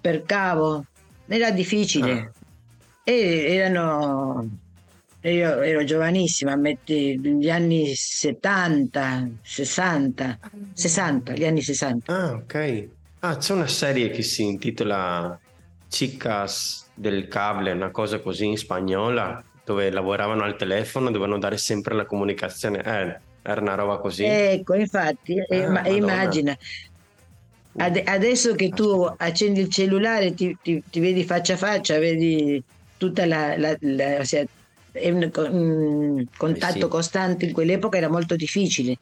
per 0.00 0.22
cavo, 0.22 0.84
era 1.26 1.50
difficile. 1.50 2.12
Ah. 2.12 2.30
E 3.04 3.54
erano 3.54 4.48
io 5.22 5.60
ero 5.62 5.84
giovanissima, 5.84 6.54
metti 6.56 7.18
gli 7.18 7.50
anni 7.50 7.94
70, 7.94 9.28
60, 9.42 10.38
60, 10.74 11.32
gli 11.32 11.44
anni 11.44 11.62
60. 11.62 12.14
Ah, 12.14 12.32
ok. 12.34 12.88
Ah, 13.20 13.36
c'è 13.36 13.52
una 13.52 13.66
serie 13.66 14.10
che 14.10 14.22
si 14.22 14.44
intitola 14.44 15.38
Chicas 15.88 16.90
del 16.94 17.26
Cable, 17.26 17.72
una 17.72 17.90
cosa 17.90 18.20
così 18.20 18.46
in 18.46 18.56
spagnola, 18.56 19.42
dove 19.64 19.90
lavoravano 19.90 20.44
al 20.44 20.56
telefono, 20.56 21.10
dovevano 21.10 21.38
dare 21.38 21.56
sempre 21.56 21.96
la 21.96 22.06
comunicazione. 22.06 22.78
Eh, 22.78 23.20
era 23.42 23.60
una 23.60 23.74
roba 23.74 23.98
così. 23.98 24.24
Ecco, 24.24 24.74
infatti, 24.74 25.34
eh, 25.34 25.64
ah, 25.64 25.88
immagina. 25.88 26.56
Ad- 27.76 28.02
adesso 28.04 28.54
che 28.54 28.68
tu 28.68 29.02
accendi 29.16 29.60
il 29.60 29.68
cellulare, 29.68 30.32
ti, 30.34 30.56
ti, 30.62 30.80
ti, 30.88 31.00
vedi 31.00 31.24
faccia 31.24 31.54
a 31.54 31.56
faccia, 31.56 31.98
vedi 31.98 32.62
tutta 32.96 33.26
la, 33.26 33.56
la, 33.56 33.76
la 33.80 34.24
cioè, 34.24 34.46
un, 34.92 35.30
un 35.34 36.24
contatto 36.36 36.78
eh 36.78 36.82
sì. 36.82 36.88
costante 36.88 37.46
in 37.46 37.52
quell'epoca 37.52 37.96
era 37.96 38.08
molto 38.08 38.36
difficile 38.36 38.96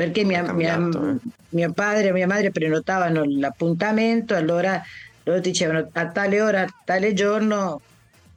perché 0.00 0.24
mia, 0.24 0.42
cambiato, 0.42 0.98
mia, 0.98 1.12
eh. 1.12 1.28
mio 1.50 1.72
padre 1.74 2.08
e 2.08 2.12
mia 2.12 2.26
madre 2.26 2.50
prenotavano 2.50 3.22
l'appuntamento, 3.22 4.34
allora 4.34 4.82
loro 5.24 5.40
dicevano 5.40 5.90
a 5.92 6.08
tale 6.08 6.40
ora, 6.40 6.62
a 6.62 6.74
tale 6.86 7.12
giorno 7.12 7.82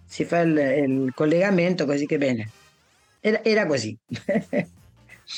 si 0.05 0.25
fa 0.25 0.39
il, 0.39 0.57
il 0.57 1.13
collegamento, 1.15 1.85
così 1.85 2.05
che 2.05 2.17
bene. 2.17 2.49
Era, 3.21 3.41
era 3.45 3.65
così. 3.65 3.97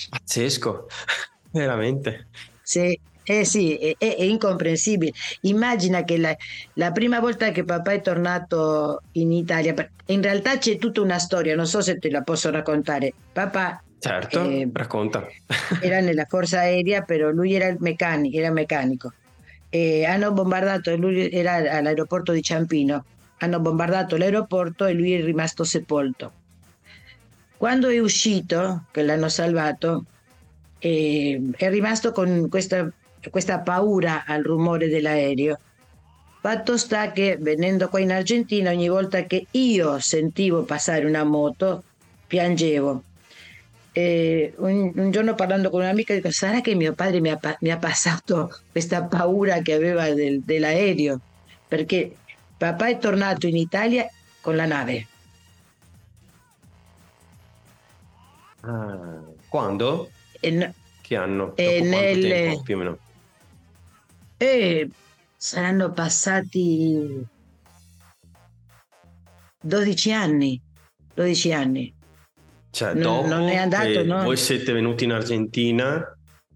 Pazzesco, 0.09 0.87
veramente. 1.53 2.25
Sì, 2.63 2.99
eh 3.23 3.45
sì, 3.45 3.75
è, 3.75 3.95
è, 3.95 4.23
incomprensibile. 4.23 5.11
Immagina 5.41 6.03
che 6.03 6.17
la, 6.17 6.35
la, 6.73 6.91
prima 6.91 7.19
volta 7.19 7.51
che 7.51 7.63
papà 7.63 7.91
è 7.91 8.01
tornato 8.01 9.03
in 9.11 9.31
Italia, 9.31 9.75
in 10.07 10.23
realtà 10.23 10.57
c'è 10.57 10.79
tutta 10.79 11.01
una 11.01 11.19
storia, 11.19 11.55
non 11.55 11.67
so 11.67 11.81
se 11.81 11.99
te 11.99 12.09
la 12.09 12.23
posso 12.23 12.49
raccontare. 12.49 13.13
Papà 13.31 13.83
Certo, 13.99 14.43
eh, 14.43 14.69
racconta. 14.71 15.25
Era 15.81 15.99
nella 15.99 16.25
forza 16.25 16.59
aerea, 16.59 17.01
però 17.01 17.29
lui 17.29 17.53
era, 17.53 17.75
meccanico. 17.79 18.37
Era 18.37 18.51
meccanico. 18.51 19.13
E 19.69 20.05
hanno 20.05 20.31
bombardato, 20.31 20.95
lui 20.95 21.29
era 21.31 21.55
all'aeroporto 21.55 22.31
di 22.31 22.41
Ciampino, 22.41 23.03
hanno 23.39 23.59
bombardato 23.59 24.15
l'aeroporto 24.15 24.85
e 24.85 24.93
lui 24.93 25.13
è 25.13 25.23
rimasto 25.23 25.63
sepolto. 25.63 26.31
Quando 27.57 27.89
è 27.89 27.99
uscito, 27.99 28.85
che 28.91 29.01
l'hanno 29.01 29.27
salvato, 29.29 30.05
eh, 30.79 31.41
è 31.55 31.69
rimasto 31.69 32.11
con 32.11 32.47
questa, 32.49 32.87
questa 33.29 33.59
paura 33.59 34.23
al 34.25 34.43
rumore 34.43 34.87
dell'aereo. 34.87 35.57
Fatto 36.41 36.77
sta 36.77 37.11
che 37.11 37.37
venendo 37.39 37.89
qua 37.89 37.99
in 37.99 38.11
Argentina, 38.11 38.69
ogni 38.69 38.87
volta 38.87 39.23
che 39.23 39.47
io 39.51 39.99
sentivo 39.99 40.61
passare 40.61 41.05
una 41.05 41.23
moto, 41.23 41.83
piangevo 42.27 43.03
eh, 43.97 44.53
un, 44.57 44.91
un, 44.93 45.09
giorno 45.09 45.35
parlando 45.35 45.69
con 45.69 45.79
un'amica 45.79 46.13
dico 46.13 46.29
sarà 46.29 46.59
che 46.59 46.75
mio 46.75 46.91
padre 46.93 47.21
mi 47.21 47.29
ha, 47.29 47.39
mi 47.61 47.71
ha 47.71 47.77
passato 47.77 48.53
questa 48.69 49.03
paura 49.05 49.61
che 49.61 49.71
aveva 49.71 50.11
del, 50.11 50.41
dell'aereo 50.41 51.21
perché 51.65 52.13
papà 52.57 52.89
è 52.89 52.97
tornato 52.97 53.47
in 53.47 53.55
Italia 53.55 54.05
con 54.41 54.57
la 54.57 54.65
nave 54.65 55.07
ah, 58.59 59.21
quando? 59.47 60.11
E, 60.41 60.73
che 60.99 61.15
anno? 61.15 61.55
E 61.55 61.79
nel, 61.79 62.21
tempo, 62.21 62.61
più 62.63 62.75
o 62.75 62.77
meno? 62.77 62.97
Eh, 64.35 64.89
saranno 65.37 65.93
passati 65.93 67.25
12 69.61 70.11
anni 70.11 70.61
12 71.13 71.53
anni 71.53 71.94
cioè, 72.75 72.93
dopo 72.93 73.25
non 73.25 73.47
è 73.47 73.55
andato, 73.55 74.03
no? 74.03 74.23
voi 74.23 74.35
siete 74.35 74.73
venuti 74.73 75.05
in 75.05 75.13
Argentina, 75.13 76.13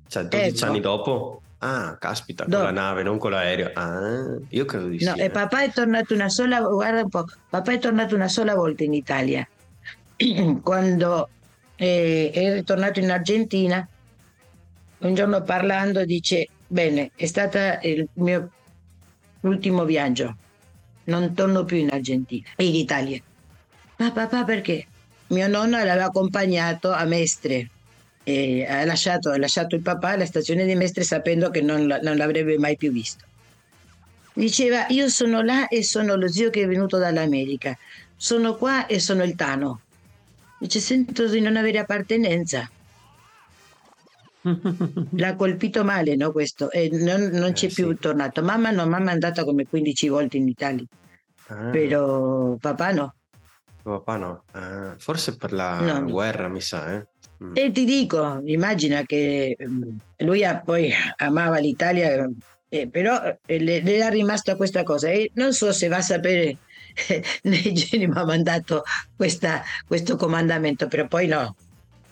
cioè 0.09 0.23
12 0.23 0.47
ecco. 0.49 0.65
anni 0.65 0.79
dopo? 0.81 1.41
Ah, 1.59 1.95
caspita, 1.97 2.43
Do- 2.43 2.57
con 2.57 2.65
la 2.65 2.71
nave, 2.71 3.03
non 3.03 3.17
con 3.17 3.31
l'aereo. 3.31 3.71
Ah, 3.73 4.37
io 4.49 4.65
credo 4.65 4.87
di 4.87 5.01
no, 5.01 5.13
sì. 5.13 5.17
No, 5.17 5.23
e 5.23 5.23
eh. 5.27 5.29
papà 5.29 5.63
è 5.63 5.71
tornato 5.71 6.13
una 6.13 6.27
sola, 6.27 6.59
guarda 6.59 7.03
un 7.03 7.07
po', 7.09 7.23
papà 7.49 7.71
è 7.71 7.79
tornato 7.79 8.15
una 8.15 8.27
sola 8.27 8.53
volta 8.53 8.83
in 8.83 8.95
Italia. 8.95 9.47
Quando 10.61 11.29
eh, 11.77 12.31
è 12.33 12.53
ritornato 12.53 12.99
in 12.99 13.11
Argentina, 13.11 13.87
un 14.97 15.13
giorno 15.13 15.41
parlando 15.43 16.03
dice, 16.03 16.49
bene, 16.67 17.11
è 17.15 17.27
stato 17.27 17.57
il 17.83 18.09
mio 18.15 18.51
ultimo 19.39 19.85
viaggio, 19.85 20.35
non 21.05 21.33
torno 21.33 21.63
più 21.63 21.77
in 21.77 21.91
Argentina, 21.91 22.49
in 22.57 22.75
Italia. 22.75 23.21
Ma 23.95 24.11
papà 24.11 24.43
perché? 24.43 24.85
Mio 25.29 25.47
nonno 25.47 25.77
l'aveva 25.77 26.05
accompagnato 26.05 26.91
a 26.91 27.03
Mestre. 27.05 27.69
E 28.23 28.65
ha, 28.67 28.85
lasciato, 28.85 29.29
ha 29.31 29.37
lasciato 29.37 29.75
il 29.75 29.81
papà 29.81 30.09
alla 30.09 30.25
stazione 30.25 30.65
di 30.65 30.75
Mestre 30.75 31.03
sapendo 31.03 31.49
che 31.49 31.61
non, 31.61 31.85
non 32.01 32.17
l'avrebbe 32.17 32.57
mai 32.57 32.77
più 32.77 32.91
visto. 32.91 33.25
Diceva, 34.33 34.85
io 34.89 35.09
sono 35.09 35.41
là 35.41 35.67
e 35.67 35.83
sono 35.83 36.15
lo 36.15 36.27
zio 36.27 36.49
che 36.49 36.63
è 36.63 36.67
venuto 36.67 36.97
dall'America. 36.97 37.77
Sono 38.15 38.55
qua 38.55 38.85
e 38.85 38.99
sono 38.99 39.23
il 39.23 39.35
Tano. 39.35 39.81
Dice, 40.59 40.79
sento 40.79 41.27
di 41.27 41.41
non 41.41 41.55
avere 41.55 41.79
appartenenza. 41.79 42.69
L'ha 45.11 45.35
colpito 45.35 45.83
male, 45.83 46.15
no, 46.15 46.31
questo? 46.31 46.71
E 46.71 46.89
non, 46.91 47.29
non 47.33 47.51
c'è 47.53 47.65
eh, 47.65 47.73
più 47.73 47.89
sì. 47.91 47.97
tornato. 47.99 48.41
Mamma 48.43 48.71
no, 48.71 48.85
mamma 48.87 49.11
è 49.11 49.13
andata 49.13 49.43
come 49.43 49.67
15 49.67 50.07
volte 50.09 50.37
in 50.37 50.47
Italia. 50.47 50.85
Ah. 51.47 51.69
Però 51.69 52.55
papà 52.55 52.91
no. 52.91 53.13
Papà 53.81 54.17
no, 54.17 54.43
eh, 54.53 54.95
forse 54.97 55.35
per 55.37 55.53
la 55.53 55.79
no. 55.79 56.09
guerra 56.09 56.47
mi 56.47 56.61
sa. 56.61 56.93
Eh. 56.93 57.07
Mm. 57.43 57.53
E 57.55 57.71
ti 57.71 57.85
dico, 57.85 58.41
immagina 58.45 59.03
che 59.03 59.55
mm, 59.61 59.81
lui 60.17 60.43
ha, 60.43 60.59
poi 60.59 60.91
amava 61.17 61.57
l'Italia, 61.59 62.29
eh, 62.67 62.87
però 62.89 63.21
eh, 63.45 63.59
le, 63.59 63.81
le, 63.81 63.97
è 63.97 64.09
rimasta 64.09 64.55
questa 64.55 64.83
cosa 64.83 65.09
e 65.09 65.31
non 65.35 65.53
so 65.53 65.71
se 65.71 65.87
va 65.87 65.97
a 65.97 66.01
sapere 66.01 66.57
nei 67.43 67.73
geni 67.73 68.07
mi 68.07 68.17
ha 68.17 68.25
mandato 68.25 68.83
questa, 69.15 69.63
questo 69.87 70.15
comandamento, 70.15 70.87
però 70.87 71.07
poi 71.07 71.27
no. 71.27 71.55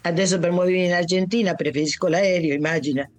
Adesso 0.01 0.39
per 0.39 0.51
muovermi 0.51 0.85
in 0.85 0.93
Argentina 0.93 1.53
preferisco 1.53 2.07
l'aereo, 2.07 2.53
immagina. 2.53 3.09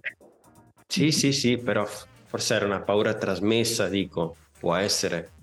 Sì, 0.87 1.11
sì, 1.11 1.31
sì, 1.31 1.57
però 1.57 1.87
forse 2.25 2.55
era 2.55 2.65
una 2.65 2.81
paura 2.81 3.13
trasmessa, 3.13 3.87
dico, 3.87 4.35
può 4.59 4.73
essere 4.73 5.33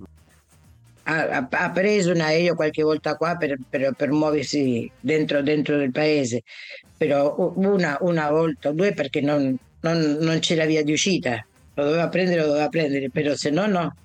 ha, 1.07 1.49
ha, 1.49 1.71
preso 1.71 2.13
un 2.13 2.21
aereo 2.21 2.55
qualche 2.55 2.83
volta 2.83 3.17
qua 3.17 3.37
per, 3.37 3.57
per, 3.69 3.93
per 3.93 4.11
muoversi 4.11 4.91
dentro, 4.99 5.41
dentro, 5.43 5.77
del 5.77 5.93
paese, 5.93 6.43
però 6.97 7.53
una, 7.55 7.97
una 8.01 8.31
volta 8.31 8.71
o 8.71 8.73
due 8.73 8.93
perché 8.93 9.21
non, 9.21 9.57
non, 9.81 10.17
non, 10.21 10.39
c'era 10.41 10.65
via 10.65 10.83
di 10.83 10.93
uscita, 10.93 11.45
lo 11.75 11.85
doveva 11.85 12.09
prendere, 12.09 12.41
lo 12.41 12.49
doveva 12.49 12.69
prendere, 12.69 13.11
però 13.11 13.35
se 13.35 13.51
no 13.51 13.67
no. 13.67 13.97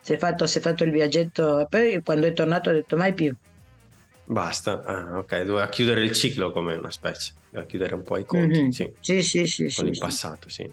Si 0.00 0.12
è 0.12 0.18
fatto, 0.18 0.46
si 0.46 0.58
è 0.58 0.60
fatto 0.60 0.84
il 0.84 0.92
viaggetto, 0.92 1.66
poi 1.68 2.00
quando 2.04 2.28
è 2.28 2.32
tornato 2.32 2.70
ha 2.70 2.72
detto 2.72 2.96
mai 2.96 3.12
più. 3.12 3.34
Basta, 4.24 4.84
ah, 4.84 5.18
ok, 5.18 5.42
doveva 5.42 5.68
chiudere 5.68 6.02
il 6.02 6.12
ciclo 6.12 6.52
come 6.52 6.74
una 6.74 6.92
specie, 6.92 7.32
doveva 7.50 7.68
chiudere 7.68 7.94
un 7.96 8.02
po' 8.04 8.16
i 8.16 8.24
conti, 8.24 8.60
mm-hmm. 8.60 8.68
sì. 8.68 8.92
Sì, 9.00 9.22
sì, 9.22 9.46
sì. 9.46 9.62
Con 9.64 9.72
sì, 9.72 9.86
il 9.86 9.94
sì. 9.94 10.00
passato, 10.00 10.48
sì. 10.48 10.70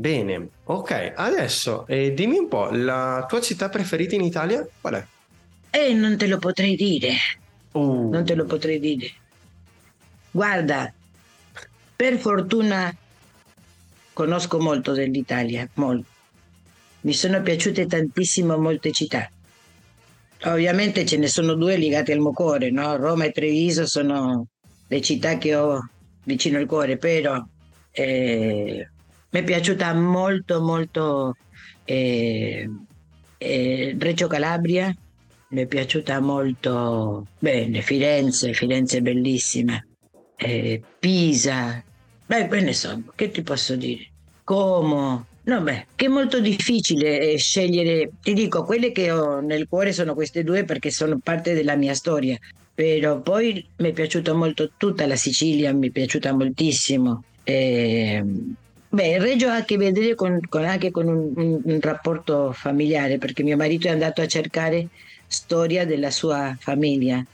Bene, 0.00 0.48
ok, 0.64 1.12
adesso 1.14 1.86
eh, 1.86 2.14
dimmi 2.14 2.38
un 2.38 2.48
po', 2.48 2.70
la 2.70 3.26
tua 3.28 3.42
città 3.42 3.68
preferita 3.68 4.14
in 4.14 4.22
Italia 4.22 4.66
qual 4.80 4.94
è? 4.94 5.06
Eh, 5.68 5.92
non 5.92 6.16
te 6.16 6.26
lo 6.26 6.38
potrei 6.38 6.74
dire. 6.74 7.12
Uh. 7.72 8.08
Non 8.08 8.24
te 8.24 8.34
lo 8.34 8.46
potrei 8.46 8.80
dire. 8.80 9.10
Guarda, 10.30 10.90
per 11.94 12.16
fortuna 12.16 12.96
conosco 14.14 14.58
molto 14.58 14.92
dell'Italia, 14.92 15.68
molto. 15.74 16.08
Mi 17.02 17.12
sono 17.12 17.42
piaciute 17.42 17.84
tantissimo 17.84 18.56
molte 18.56 18.92
città. 18.92 19.30
Ovviamente 20.44 21.04
ce 21.04 21.18
ne 21.18 21.28
sono 21.28 21.52
due 21.52 21.76
legate 21.76 22.12
al 22.12 22.20
mio 22.20 22.32
cuore, 22.32 22.70
no? 22.70 22.96
Roma 22.96 23.26
e 23.26 23.32
Treviso 23.32 23.86
sono 23.86 24.46
le 24.86 25.00
città 25.02 25.36
che 25.36 25.54
ho 25.54 25.90
vicino 26.24 26.56
al 26.56 26.64
cuore, 26.64 26.96
però 26.96 27.44
eh, 27.90 28.88
mi 29.30 29.40
è 29.40 29.44
piaciuta 29.44 29.94
molto, 29.94 30.60
molto 30.60 31.36
eh, 31.84 32.68
eh, 33.38 33.96
Reggio 33.98 34.26
Calabria, 34.26 34.94
mi 35.48 35.62
è 35.62 35.66
piaciuta 35.66 36.20
molto 36.20 37.26
bene, 37.38 37.80
Firenze, 37.80 38.52
Firenze 38.52 38.98
è 38.98 39.00
bellissima, 39.00 39.82
eh, 40.36 40.82
Pisa, 40.98 41.82
beh, 42.26 42.46
beh 42.46 42.72
so, 42.72 43.02
che 43.14 43.30
ti 43.30 43.42
posso 43.42 43.76
dire? 43.76 44.08
Como, 44.44 45.26
no 45.42 45.60
beh, 45.62 45.86
che 45.94 46.06
è 46.06 46.08
molto 46.08 46.40
difficile 46.40 47.32
eh, 47.32 47.38
scegliere, 47.38 48.10
ti 48.20 48.32
dico, 48.32 48.64
quelle 48.64 48.90
che 48.90 49.12
ho 49.12 49.40
nel 49.40 49.68
cuore 49.68 49.92
sono 49.92 50.14
queste 50.14 50.42
due 50.42 50.64
perché 50.64 50.90
sono 50.90 51.18
parte 51.22 51.54
della 51.54 51.76
mia 51.76 51.94
storia, 51.94 52.36
però 52.74 53.20
poi 53.20 53.64
mi 53.76 53.90
è 53.90 53.92
piaciuta 53.92 54.32
molto 54.32 54.72
tutta 54.76 55.06
la 55.06 55.16
Sicilia, 55.16 55.72
mi 55.72 55.88
è 55.88 55.90
piaciuta 55.90 56.32
moltissimo. 56.32 57.22
Eh, 57.44 58.24
beh, 58.90 59.18
Reggio 59.18 59.48
ha 59.48 59.56
a 59.56 59.64
che 59.64 59.76
vedere 59.76 60.14
con, 60.14 60.40
con 60.48 60.64
anche 60.64 60.90
con 60.90 61.06
un, 61.06 61.32
un, 61.36 61.60
un 61.62 61.80
rapporto 61.80 62.52
familiare 62.52 63.18
perché 63.18 63.42
mio 63.42 63.56
marito 63.56 63.86
è 63.86 63.90
andato 63.90 64.20
a 64.20 64.26
cercare 64.26 64.88
storia 65.26 65.86
della 65.86 66.10
sua 66.10 66.56
famiglia. 66.58 67.24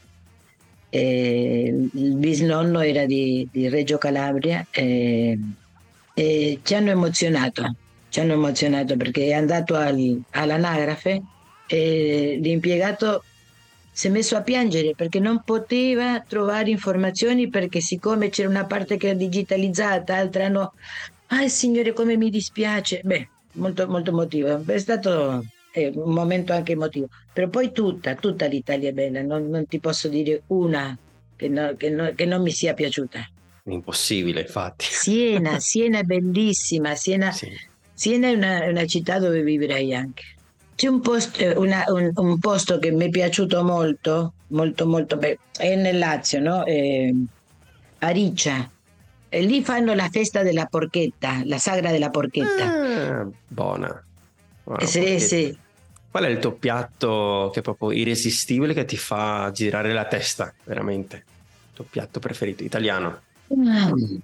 Eh, 0.89 1.89
il 1.93 2.15
bisnonno 2.15 2.81
era 2.81 3.07
di, 3.07 3.49
di 3.51 3.69
Reggio 3.69 3.99
Calabria 3.99 4.65
e, 4.71 5.39
e, 6.15 6.61
ci 6.63 6.75
hanno 6.75 6.91
emozionato, 6.91 7.75
ci 8.11 8.21
hanno 8.21 8.35
emozionato 8.35 8.97
perché 8.97 9.27
è 9.27 9.33
andato 9.33 9.75
al, 9.75 10.23
all'anagrafe 10.31 11.23
e 11.67 12.39
l'impiegato 12.41 13.25
si 13.91 14.09
è 14.09 14.11
messo 14.11 14.37
a 14.37 14.43
piangere 14.43 14.95
perché 14.95 15.19
non 15.19 15.43
poteva 15.43 16.21
trovare 16.21 16.69
informazioni 16.69 17.49
perché 17.49 17.81
siccome 17.81 18.29
c'era 18.29 18.51
una 18.51 18.67
parte 18.67 18.99
che 18.99 19.09
era 19.09 19.17
digitalizzata, 19.17 20.17
altra 20.17 20.49
no. 20.49 20.75
Ah, 21.29 21.49
signore, 21.49 21.93
come 21.93 22.17
mi 22.17 22.31
dispiace. 22.31 23.01
Beh, 23.03 23.29
molto, 23.53 23.89
molto 23.89 24.11
emotivo. 24.11 24.63
È 24.65 24.79
stato 24.79 25.45
è 25.81 25.91
un 25.95 26.13
momento 26.13 26.55
anche 26.55 26.73
emotivo. 26.73 27.09
Però 27.33 27.49
poi 27.49 27.71
tutta, 27.71 28.15
tutta 28.15 28.47
l'Italia 28.47 28.89
è 28.89 28.93
bella, 28.93 29.21
non, 29.21 29.49
non 29.49 29.67
ti 29.67 29.79
posso 29.79 30.09
dire 30.09 30.43
una 30.47 30.97
che, 31.37 31.49
no, 31.49 31.75
che, 31.77 31.91
no, 31.91 32.13
che, 32.15 32.25
non 32.25 32.41
mi 32.41 32.51
sia 32.51 32.73
piaciuta. 32.73 33.29
Impossibile, 33.65 34.41
infatti. 34.41 34.87
Siena, 34.89 35.59
Siena 35.61 35.99
è 35.99 36.03
bellissima, 36.03 36.95
Siena, 36.95 37.31
sì. 37.31 37.51
Siena 37.93 38.29
è 38.29 38.33
una, 38.33 38.65
una, 38.71 38.87
città 38.87 39.19
dove 39.19 39.43
vivrei 39.43 39.95
anche. 39.95 40.23
C'è 40.75 40.89
un 40.89 41.01
posto, 41.01 41.43
una, 41.61 41.85
un, 41.89 42.11
un 42.15 42.39
posto 42.39 42.79
che 42.79 42.91
mi 42.91 43.07
è 43.07 43.11
piaciuto 43.11 43.63
molto, 43.63 44.33
molto, 44.49 44.87
molto, 44.87 45.17
beh, 45.17 45.39
è 45.59 45.75
nel 45.75 45.99
Lazio, 45.99 46.41
no? 46.41 46.65
Eh, 46.65 47.15
a 47.99 48.09
Riccia. 48.09 48.61
E 48.61 48.76
lì 49.31 49.63
fanno 49.63 49.95
la 49.95 50.09
festa 50.09 50.43
della 50.43 50.67
porchetta, 50.67 51.43
la 51.45 51.59
sagra 51.59 51.91
della 51.91 52.11
porchetta. 52.11 53.21
Ah, 53.21 53.29
buona. 53.47 54.05
Wow, 54.65 54.81
sì, 54.85 55.21
sì. 55.21 55.57
Qual 56.11 56.25
è 56.25 56.29
il 56.29 56.39
tuo 56.39 56.53
piatto 56.53 57.51
che 57.53 57.61
è 57.61 57.63
proprio 57.63 57.93
irresistibile 57.93 58.73
che 58.73 58.85
ti 58.85 58.97
fa 58.97 59.51
girare 59.53 59.93
la 59.93 60.07
testa, 60.07 60.53
veramente? 60.65 61.17
Il 61.17 61.75
tuo 61.75 61.85
piatto 61.85 62.21
preferito, 62.21 62.65
italiano? 62.65 63.21
Mm. 63.55 64.17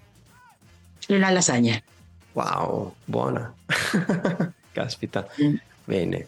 La 1.07 1.31
lasagna. 1.31 1.81
Wow, 2.33 2.95
buona. 3.05 3.53
Caspita. 4.73 5.29
Mm. 5.43 5.55
Bene. 5.85 6.27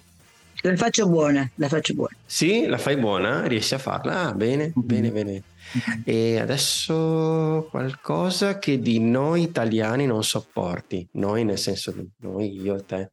La 0.60 0.76
faccio 0.76 1.08
buona, 1.08 1.48
la 1.56 1.68
faccio 1.68 1.94
buona. 1.94 2.14
Sì, 2.24 2.66
la 2.66 2.78
fai 2.78 2.96
buona? 2.96 3.46
Riesci 3.46 3.74
a 3.74 3.78
farla? 3.78 4.28
Ah, 4.28 4.32
bene, 4.32 4.64
mm-hmm. 4.66 4.86
bene, 4.86 5.10
bene. 5.10 5.42
Mm-hmm. 5.76 6.00
E 6.04 6.38
adesso 6.38 7.66
qualcosa 7.70 8.58
che 8.58 8.78
di 8.78 9.00
noi 9.00 9.42
italiani 9.42 10.06
non 10.06 10.22
sopporti. 10.22 11.06
Noi 11.12 11.44
nel 11.44 11.58
senso 11.58 11.90
di 11.90 12.08
noi, 12.18 12.60
io 12.60 12.76
e 12.76 12.84
te. 12.84 13.10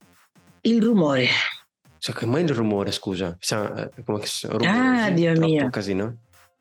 Il 0.62 0.82
rumore. 0.82 1.28
Cioè, 1.98 2.16
come 2.16 2.42
il 2.42 2.50
rumore, 2.50 2.92
scusa? 2.92 3.38
Eh, 3.40 3.90
come 4.04 4.24
rumore, 4.44 4.68
ah, 4.68 5.10
Dio 5.12 5.34
mio. 5.40 5.70
casino? 5.70 6.18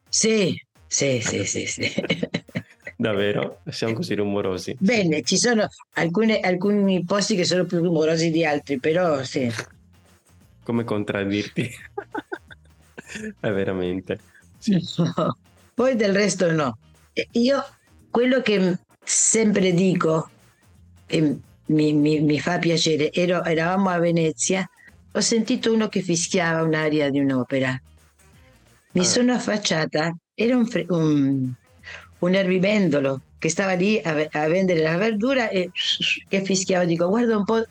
Sì, 0.09 0.55
sì, 0.87 1.21
sì, 1.21 1.45
sì, 1.45 1.67
sì. 1.67 1.93
Davvero? 2.97 3.61
Siamo 3.71 3.95
così 3.95 4.15
rumorosi? 4.15 4.77
Bene, 4.79 5.23
ci 5.23 5.39
sono 5.39 5.67
alcune, 5.95 6.41
alcuni 6.41 7.03
posti 7.05 7.35
che 7.35 7.45
sono 7.45 7.65
più 7.65 7.79
rumorosi 7.79 8.31
di 8.31 8.45
altri, 8.45 8.79
però 8.79 9.23
sì. 9.23 9.51
Come 10.63 10.85
contraddirti? 10.85 11.71
È 13.41 13.51
veramente. 13.51 14.21
Sì. 14.59 14.79
No. 15.17 15.37
Poi 15.81 15.97
del 15.97 16.13
resto 16.13 16.53
no. 16.53 16.77
Io 17.33 17.65
quello 18.11 18.43
che 18.43 18.77
sempre 19.03 19.73
dico, 19.73 20.29
e 21.07 21.39
mi, 21.65 21.95
mi, 21.95 22.21
mi 22.21 22.39
fa 22.39 22.59
piacere, 22.59 23.11
Ero, 23.11 23.43
eravamo 23.43 23.89
a 23.89 23.99
Venezia 23.99 24.69
ho 25.11 25.21
sentito 25.21 25.73
uno 25.73 25.89
che 25.89 26.03
fischiava 26.03 26.61
un'aria 26.61 27.09
di 27.09 27.19
un'opera. 27.21 27.81
Mi 28.93 29.01
ah. 29.01 29.05
sono 29.05 29.33
affacciata, 29.33 30.15
era 30.35 30.55
un, 30.55 30.69
un, 30.89 31.51
un, 32.19 32.35
erbivendolo 32.35 33.23
che 33.39 33.49
stava 33.49 33.73
lì 33.73 33.99
a, 34.01 34.29
a, 34.33 34.49
vendere 34.49 34.83
la 34.83 34.99
verdura 34.99 35.49
e 35.49 35.71
che 36.29 36.45
fischiava. 36.45 36.85
Dico, 36.85 37.09
guarda 37.09 37.39
un 37.39 37.45
po' 37.45 37.65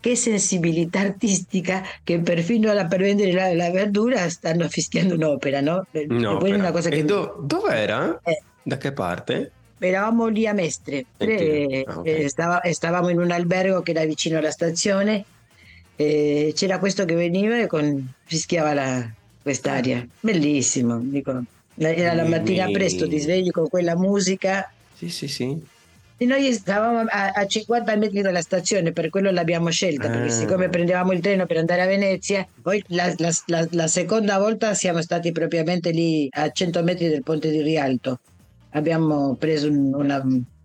che 0.00 0.14
sensibilità 0.14 1.00
artistica 1.00 1.82
che 2.04 2.20
perfino 2.20 2.72
per 2.86 3.00
vendere 3.00 3.32
la, 3.32 3.52
la 3.54 3.70
verdura 3.70 4.28
stanno 4.28 4.68
fischiando 4.68 5.14
un'opera, 5.14 5.60
no? 5.60 5.86
no 6.08 6.36
poi 6.38 6.52
una 6.52 6.70
cosa 6.70 6.88
che... 6.88 7.04
Do, 7.04 7.36
dov'era? 7.42 8.20
Eh. 8.22 8.42
Da 8.62 8.76
che 8.76 8.92
parte? 8.92 9.52
Eravamo 9.78 10.26
lì 10.26 10.46
a 10.46 10.52
Mestre, 10.52 11.04
e, 11.16 11.84
ah, 11.86 11.98
okay. 11.98 12.24
e 12.24 12.28
stava, 12.28 12.60
stavamo 12.70 13.08
in 13.10 13.20
un 13.20 13.30
albergo 13.30 13.80
che 13.82 13.92
era 13.92 14.04
vicino 14.04 14.38
alla 14.38 14.50
stazione 14.50 15.24
e 15.94 16.52
c'era 16.54 16.78
questo 16.78 17.04
che 17.04 17.14
veniva 17.14 17.60
e 17.60 17.66
con, 17.66 18.12
fischiava 18.24 18.74
la, 18.74 19.10
quest'aria. 19.42 20.06
Bellissimo, 20.20 20.98
dico. 21.00 21.42
Era 21.76 22.12
la 22.12 22.24
mattina 22.24 22.68
presto, 22.70 23.08
ti 23.08 23.18
svegli 23.18 23.50
con 23.50 23.68
quella 23.68 23.96
musica. 23.96 24.70
Sì, 24.94 25.08
sì, 25.08 25.28
sì. 25.28 25.56
E 26.20 26.24
noi 26.24 26.52
stavamo 26.52 27.04
a, 27.08 27.30
a 27.30 27.46
50 27.46 27.96
metri 27.96 28.22
dalla 28.22 28.40
stazione, 28.40 28.90
per 28.90 29.08
quello 29.08 29.30
l'abbiamo 29.30 29.70
scelta, 29.70 30.08
ah. 30.08 30.10
perché 30.10 30.30
siccome 30.30 30.68
prendevamo 30.68 31.12
il 31.12 31.20
treno 31.20 31.46
per 31.46 31.58
andare 31.58 31.82
a 31.82 31.86
Venezia, 31.86 32.44
poi 32.60 32.82
la, 32.88 33.14
la, 33.18 33.30
la, 33.46 33.68
la, 33.70 33.86
seconda 33.86 34.36
volta 34.38 34.74
siamo 34.74 35.00
stati 35.00 35.30
propriamente 35.30 35.90
lì 35.90 36.26
a 36.32 36.50
100 36.50 36.82
metri 36.82 37.08
del 37.08 37.22
ponte 37.22 37.50
di 37.50 37.62
Rialto. 37.62 38.18
Abbiamo 38.70 39.36
preso 39.36 39.70
un, 39.70 39.94
una, 39.94 40.20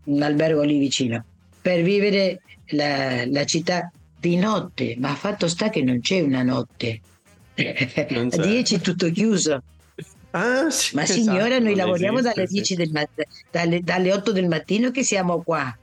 un 0.05 0.21
albergo 0.23 0.63
lì 0.63 0.79
vicino 0.79 1.23
per 1.61 1.81
vivere 1.81 2.41
la, 2.69 3.25
la 3.27 3.45
città 3.45 3.91
di 4.19 4.35
notte, 4.35 4.95
ma 4.97 5.13
fatto 5.15 5.47
sta 5.47 5.69
che 5.69 5.83
non 5.83 6.01
c'è 6.01 6.19
una 6.19 6.43
notte. 6.43 6.99
A 7.55 8.41
10 8.41 8.75
è 8.75 8.79
tutto 8.79 9.11
chiuso. 9.11 9.61
Ah, 10.35 10.69
sì, 10.71 10.95
ma 10.95 11.05
signora, 11.05 11.45
esatto, 11.45 11.63
noi 11.63 11.75
lavoriamo 11.75 12.17
esiste, 12.19 12.35
dalle, 12.35 12.47
10 12.47 12.75
del 12.75 12.91
mat- 12.91 13.27
dalle, 13.51 13.81
dalle 13.81 14.13
8 14.13 14.31
del 14.31 14.47
mattino 14.47 14.89
che 14.89 15.03
siamo 15.03 15.43
qua. 15.43 15.77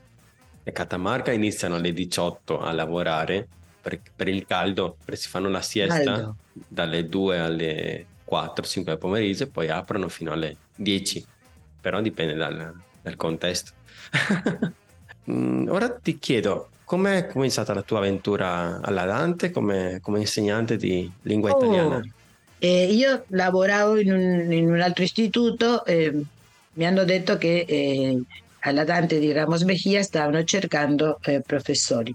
A 0.65 0.71
Catamarca 0.73 1.31
iniziano 1.31 1.77
alle 1.77 1.93
18 1.93 2.61
a 2.61 2.73
lavorare 2.73 3.47
per, 3.81 4.01
per 4.15 4.27
il 4.27 4.45
caldo, 4.47 4.97
perché 5.05 5.21
si 5.21 5.29
fanno 5.29 5.49
la 5.49 5.63
siesta 5.63 6.03
caldo. 6.03 6.37
dalle 6.53 7.09
2 7.09 7.39
alle 7.39 8.07
4-5 8.25 8.85
del 8.85 8.99
pomeriggio 8.99 9.45
e 9.45 9.47
poi 9.47 9.69
aprono 9.69 10.09
fino 10.09 10.33
alle 10.33 10.57
10. 10.75 11.25
Però 11.81 12.01
dipende 12.01 12.35
dal, 12.35 12.75
dal 13.03 13.17
contesto. 13.17 13.73
Mm, 15.31 15.69
ora 15.69 15.91
ti 15.91 16.19
chiedo, 16.19 16.71
Com'è 16.91 17.29
cominciata 17.29 17.73
la 17.73 17.83
tua 17.83 17.99
avventura 17.99 18.81
alla 18.83 19.05
Dante 19.05 19.53
come, 19.53 20.01
come 20.03 20.19
insegnante 20.19 20.77
di 20.77 21.09
lingua 21.23 21.53
oh, 21.53 21.57
italiana? 21.57 22.03
Eh, 22.62 22.92
io 22.92 23.25
lavoravo 23.29 23.99
in 23.99 24.12
un, 24.12 24.53
in 24.53 24.70
un 24.70 24.81
altro 24.81 25.03
istituto, 25.03 25.85
eh, 25.87 26.12
mi 26.75 26.87
hanno 26.87 27.05
detto 27.05 27.38
che 27.38 27.64
eh, 27.66 28.20
alla 28.61 28.85
Dante 28.85 29.18
di 29.18 29.33
Ramos 29.33 29.62
Mejia 29.62 30.03
stavano 30.03 30.44
cercando 30.44 31.18
eh, 31.23 31.40
professori. 31.40 32.14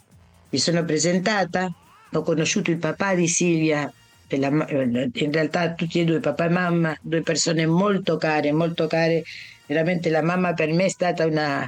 Mi 0.49 0.59
sono 0.59 0.85
presentata, 0.85 1.73
ho 2.11 2.21
conosciuto 2.21 2.69
il 2.69 2.77
papà 2.77 3.15
di 3.15 3.27
Silvia 3.27 3.91
la, 4.29 4.47
in 4.47 5.31
realtà 5.31 5.73
tutti 5.73 5.99
e 5.99 6.05
due, 6.05 6.19
papà 6.19 6.45
e 6.45 6.49
mamma, 6.49 6.97
due 7.01 7.21
persone 7.21 7.65
molto 7.65 8.17
care, 8.17 8.51
molto 8.51 8.87
care. 8.87 9.23
Veramente 9.65 10.09
la 10.09 10.21
mamma 10.21 10.53
per 10.53 10.71
me 10.71 10.85
è 10.85 10.89
stata 10.89 11.25
una, 11.25 11.67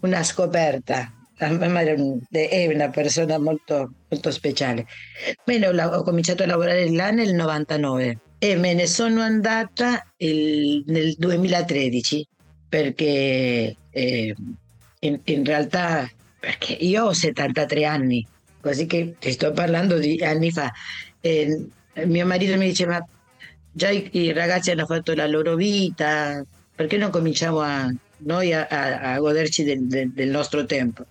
una 0.00 0.22
scoperta. 0.22 1.12
La 1.42 1.50
mamma 1.50 1.80
un, 1.94 2.20
è 2.30 2.70
una 2.72 2.88
persona 2.90 3.36
molto, 3.36 3.90
molto 4.08 4.30
speciale. 4.30 4.86
Bene, 5.44 5.66
ho, 5.66 5.88
ho, 5.88 6.02
cominciato 6.04 6.44
a 6.44 6.46
lavorare 6.46 6.88
là 6.90 7.10
nel 7.10 7.34
99 7.34 8.18
e 8.38 8.56
me 8.56 8.74
ne 8.74 8.86
sono 8.86 9.22
andata 9.22 10.06
il, 10.18 10.84
nel 10.86 11.14
2013 11.18 12.28
perché 12.68 13.76
eh, 13.90 14.34
in, 15.00 15.20
in 15.24 15.44
realtà 15.44 16.08
perché 16.38 16.72
io 16.74 17.06
ho 17.06 17.12
73 17.12 17.84
anni, 17.84 18.26
così 18.60 18.86
che 18.86 19.14
ti 19.18 19.32
sto 19.32 19.50
parlando 19.52 19.98
di 19.98 20.22
anni 20.24 20.50
fa. 20.50 20.72
E 21.20 21.68
mio 22.04 22.26
marito 22.26 22.56
mi 22.56 22.66
diceva, 22.66 23.04
già 23.72 23.90
i, 23.90 24.08
i, 24.12 24.32
ragazzi 24.32 24.70
hanno 24.70 24.86
fatto 24.86 25.14
la 25.14 25.26
loro 25.26 25.54
vita, 25.54 26.40
perché 26.74 26.96
non 26.96 27.10
cominciamo 27.10 27.60
a, 27.60 27.88
noi 28.18 28.52
a, 28.52 28.66
a, 28.68 29.12
a 29.12 29.18
goderci 29.18 29.62
del, 29.62 29.86
del, 29.86 30.12
del, 30.12 30.30
nostro 30.30 30.64
tempo? 30.66 31.04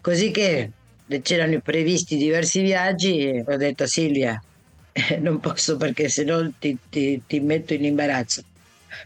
Così 0.00 0.30
che 0.30 0.70
c'erano 1.22 1.60
previsti 1.60 2.16
diversi 2.16 2.60
viaggi 2.60 3.20
e 3.20 3.44
ho 3.46 3.56
detto 3.56 3.86
Silvia, 3.86 4.40
eh, 4.92 5.16
non 5.20 5.40
posso 5.40 5.76
perché 5.76 6.08
se 6.08 6.24
no 6.24 6.52
ti, 6.58 6.76
ti, 6.88 7.22
ti 7.26 7.40
metto 7.40 7.74
in 7.74 7.84
imbarazzo. 7.84 8.42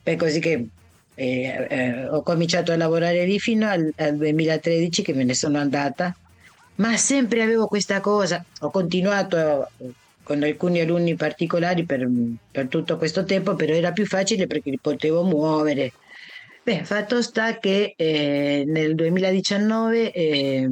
Beh, 0.03 0.17
così 0.17 0.41
che 0.41 0.67
eh, 1.15 1.67
eh, 1.69 2.09
ho 2.09 2.23
cominciato 2.23 2.73
a 2.73 2.77
lavorare 2.77 3.25
lì 3.25 3.39
fino 3.39 3.69
al, 3.69 3.93
al 3.97 4.17
2013 4.17 5.03
che 5.03 5.15
me 5.15 5.25
ne 5.25 5.35
sono 5.35 5.59
andata, 5.59 6.15
ma 6.77 6.97
sempre 6.97 7.43
avevo 7.43 7.67
questa 7.67 8.01
cosa, 8.01 8.45
ho 8.61 8.71
continuato 8.71 9.69
con 10.23 10.43
alcuni 10.43 10.81
alunni 10.81 11.15
particolari 11.17 11.85
per, 11.85 12.09
per, 12.51 12.69
tutto 12.69 12.97
questo 12.97 13.25
tempo, 13.25 13.55
però 13.55 13.75
era 13.75 13.93
più 13.93 14.07
facile 14.07 14.47
perché 14.47 14.71
li 14.71 14.79
potevo 14.81 15.25
muovere. 15.25 15.93
Beh, 16.65 16.85
fatto 16.85 17.21
sta 17.23 17.59
che 17.59 17.95
eh, 17.97 18.63
nel 18.65 18.95
2019 18.95 20.13
eh, 20.13 20.71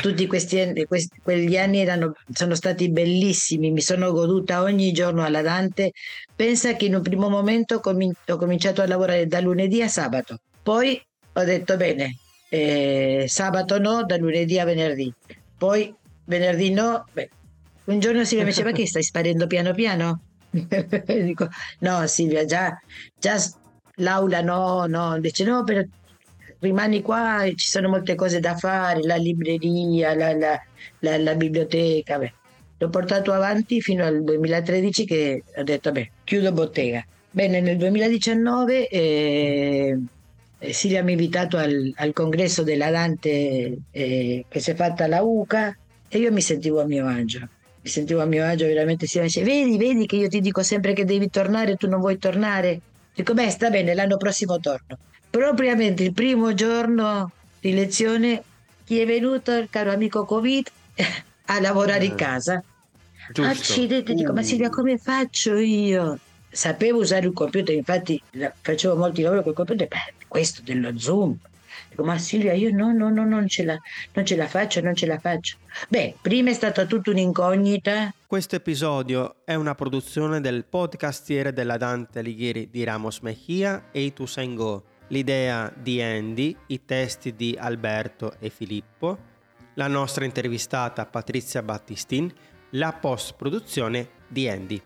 tutti 0.00 0.26
questi 0.26 0.84
questi, 0.86 1.20
quegli 1.22 1.58
anni 1.58 1.78
erano, 1.78 2.14
sono 2.32 2.54
stati 2.54 2.90
bellissimi, 2.90 3.70
mi 3.70 3.82
sono 3.82 4.12
goduta 4.12 4.62
ogni 4.62 4.92
giorno 4.92 5.22
alla 5.24 5.42
Dante. 5.42 5.92
Pensa 6.34 6.74
che 6.74 6.86
in 6.86 6.94
un 6.94 7.02
primo 7.02 7.28
momento 7.28 7.82
ho 7.82 8.36
cominciato 8.38 8.80
a 8.80 8.86
lavorare 8.86 9.26
da 9.26 9.40
lunedì 9.40 9.82
a 9.82 9.88
sabato, 9.88 10.38
poi 10.62 10.98
ho 11.34 11.44
detto 11.44 11.76
bene, 11.76 12.16
eh, 12.48 13.26
sabato 13.28 13.78
no, 13.78 14.04
da 14.04 14.16
lunedì 14.16 14.58
a 14.58 14.64
venerdì, 14.64 15.12
poi 15.58 15.94
venerdì 16.24 16.70
no. 16.70 17.04
Beh, 17.12 17.28
un 17.84 18.00
giorno 18.00 18.24
Silvia 18.24 18.46
mi 18.46 18.52
diceva 18.52 18.72
che 18.72 18.86
stai 18.86 19.02
sparendo 19.02 19.46
piano 19.46 19.74
piano? 19.74 20.22
Dico, 20.50 21.48
no 21.80 22.06
Silvia, 22.06 22.46
già, 22.46 22.74
già 23.18 23.38
l'aula 23.96 24.40
no, 24.40 24.86
no, 24.86 25.18
dice 25.20 25.44
no, 25.44 25.64
però 25.64 25.82
rimani 26.58 27.02
qua 27.02 27.44
e 27.44 27.54
ci 27.54 27.68
sono 27.68 27.88
molte 27.88 28.14
cose 28.14 28.40
da 28.40 28.56
fare, 28.56 29.02
la 29.02 29.16
libreria, 29.16 30.14
la, 30.14 30.36
la, 30.36 30.60
la, 31.00 31.18
la 31.18 31.34
biblioteca. 31.34 32.18
Beh. 32.18 32.32
L'ho 32.78 32.88
portato 32.90 33.32
avanti 33.32 33.80
fino 33.80 34.04
al 34.04 34.22
2013 34.22 35.04
che 35.06 35.42
ho 35.56 35.62
detto, 35.62 35.92
beh, 35.92 36.10
chiudo 36.24 36.52
bottega. 36.52 37.04
Bene, 37.30 37.60
nel 37.60 37.76
2019 37.76 38.88
eh, 38.88 39.98
Silvia 40.70 41.02
mi 41.02 41.10
ha 41.10 41.12
invitato 41.12 41.56
al, 41.58 41.92
al 41.96 42.12
congresso 42.12 42.62
della 42.62 42.90
Dante 42.90 43.78
eh, 43.90 44.44
che 44.48 44.60
si 44.60 44.70
è 44.70 44.74
fatta 44.74 45.04
alla 45.04 45.22
UCA 45.22 45.76
e 46.08 46.18
io 46.18 46.32
mi 46.32 46.40
sentivo 46.40 46.80
a 46.80 46.84
mio 46.84 47.06
agio. 47.06 47.48
Mi 47.80 47.88
sentivo 47.90 48.20
a 48.20 48.24
mio 48.24 48.44
agio 48.44 48.66
veramente. 48.66 49.06
Silvia 49.06 49.28
dice, 49.28 49.42
vedi, 49.42 49.76
vedi 49.78 50.06
che 50.06 50.16
io 50.16 50.28
ti 50.28 50.40
dico 50.40 50.62
sempre 50.62 50.92
che 50.92 51.04
devi 51.04 51.30
tornare, 51.30 51.76
tu 51.76 51.88
non 51.88 52.00
vuoi 52.00 52.18
tornare. 52.18 52.80
Dico, 53.16 53.34
beh, 53.34 53.50
sta 53.50 53.70
bene, 53.70 53.94
l'anno 53.94 54.16
prossimo 54.16 54.60
torno 54.60 54.98
propriamente 55.36 56.02
il 56.02 56.12
primo 56.14 56.54
giorno 56.54 57.30
di 57.60 57.74
lezione 57.74 58.42
chi 58.84 59.00
è 59.00 59.06
venuto, 59.06 59.52
il 59.52 59.68
caro 59.68 59.92
amico 59.92 60.24
Covid, 60.24 60.66
a 61.46 61.60
lavorare 61.60 62.06
in 62.06 62.12
eh, 62.12 62.14
casa. 62.14 62.62
Giusto. 63.32 63.50
Accidenti, 63.50 64.14
dico, 64.14 64.32
ma 64.32 64.42
Silvia 64.42 64.70
come 64.70 64.96
faccio 64.96 65.56
io? 65.56 66.18
Sapevo 66.48 67.00
usare 67.00 67.26
il 67.26 67.34
computer, 67.34 67.74
infatti 67.74 68.22
facevo 68.62 68.96
molti 68.96 69.20
lavori 69.22 69.42
col 69.42 69.52
computer, 69.52 69.88
beh, 69.88 70.14
questo 70.26 70.62
dello 70.62 70.98
Zoom. 70.98 71.36
Dico, 71.88 72.04
ma 72.04 72.18
Silvia, 72.18 72.52
io 72.52 72.70
no, 72.72 72.92
no, 72.92 73.10
no, 73.10 73.24
non 73.24 73.48
ce, 73.48 73.64
la, 73.64 73.78
non 74.12 74.24
ce 74.24 74.36
la 74.36 74.46
faccio, 74.46 74.80
non 74.80 74.94
ce 74.94 75.06
la 75.06 75.18
faccio. 75.18 75.56
Beh, 75.88 76.16
prima 76.20 76.50
è 76.50 76.54
stata 76.54 76.84
tutta 76.86 77.10
un'incognita. 77.10 78.12
Questo 78.26 78.56
episodio 78.56 79.36
è 79.44 79.54
una 79.54 79.74
produzione 79.74 80.40
del 80.40 80.64
podcastiere 80.64 81.52
della 81.52 81.76
Dante 81.76 82.20
Alighieri 82.20 82.68
di 82.70 82.84
Ramos 82.84 83.20
Mejia 83.20 83.84
e 83.92 84.02
Itu 84.02 84.26
Go 84.54 84.94
l'idea 85.08 85.72
di 85.74 86.02
Andy, 86.02 86.56
i 86.66 86.84
testi 86.84 87.34
di 87.34 87.56
Alberto 87.58 88.36
e 88.38 88.50
Filippo, 88.50 89.34
la 89.74 89.86
nostra 89.86 90.24
intervistata 90.24 91.06
Patrizia 91.06 91.62
Battistin, 91.62 92.32
la 92.70 92.92
post-produzione 92.92 94.08
di 94.26 94.48
Andy. 94.48 94.82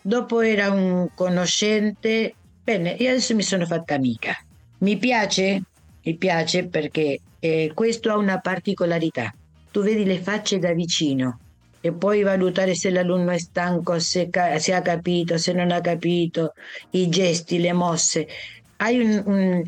Dopo 0.00 0.40
era 0.40 0.70
un 0.70 1.08
conoscente, 1.14 2.34
bene, 2.62 2.90
io 2.98 3.10
adesso 3.10 3.34
mi 3.34 3.42
sono 3.42 3.64
fatta 3.64 3.94
amica. 3.94 4.36
Mi 4.78 4.98
piace? 4.98 5.62
Mi 6.04 6.16
piace 6.16 6.66
perché 6.66 7.20
eh, 7.38 7.72
questo 7.74 8.10
ha 8.10 8.16
una 8.16 8.38
particolarità. 8.38 9.34
Tu 9.70 9.82
vedi 9.82 10.04
le 10.04 10.20
facce 10.20 10.58
da 10.58 10.72
vicino 10.72 11.40
e 11.80 11.92
puoi 11.92 12.22
valutare 12.22 12.74
se 12.74 12.90
l'alunno 12.90 13.30
è 13.30 13.38
stanco, 13.38 13.98
se, 13.98 14.30
se 14.58 14.72
ha 14.72 14.82
capito, 14.82 15.36
se 15.36 15.52
non 15.52 15.70
ha 15.70 15.80
capito, 15.80 16.54
i 16.90 17.08
gesti, 17.08 17.58
le 17.58 17.72
mosse 17.72 18.26
hai 18.76 19.00
un, 19.00 19.22
un 19.26 19.62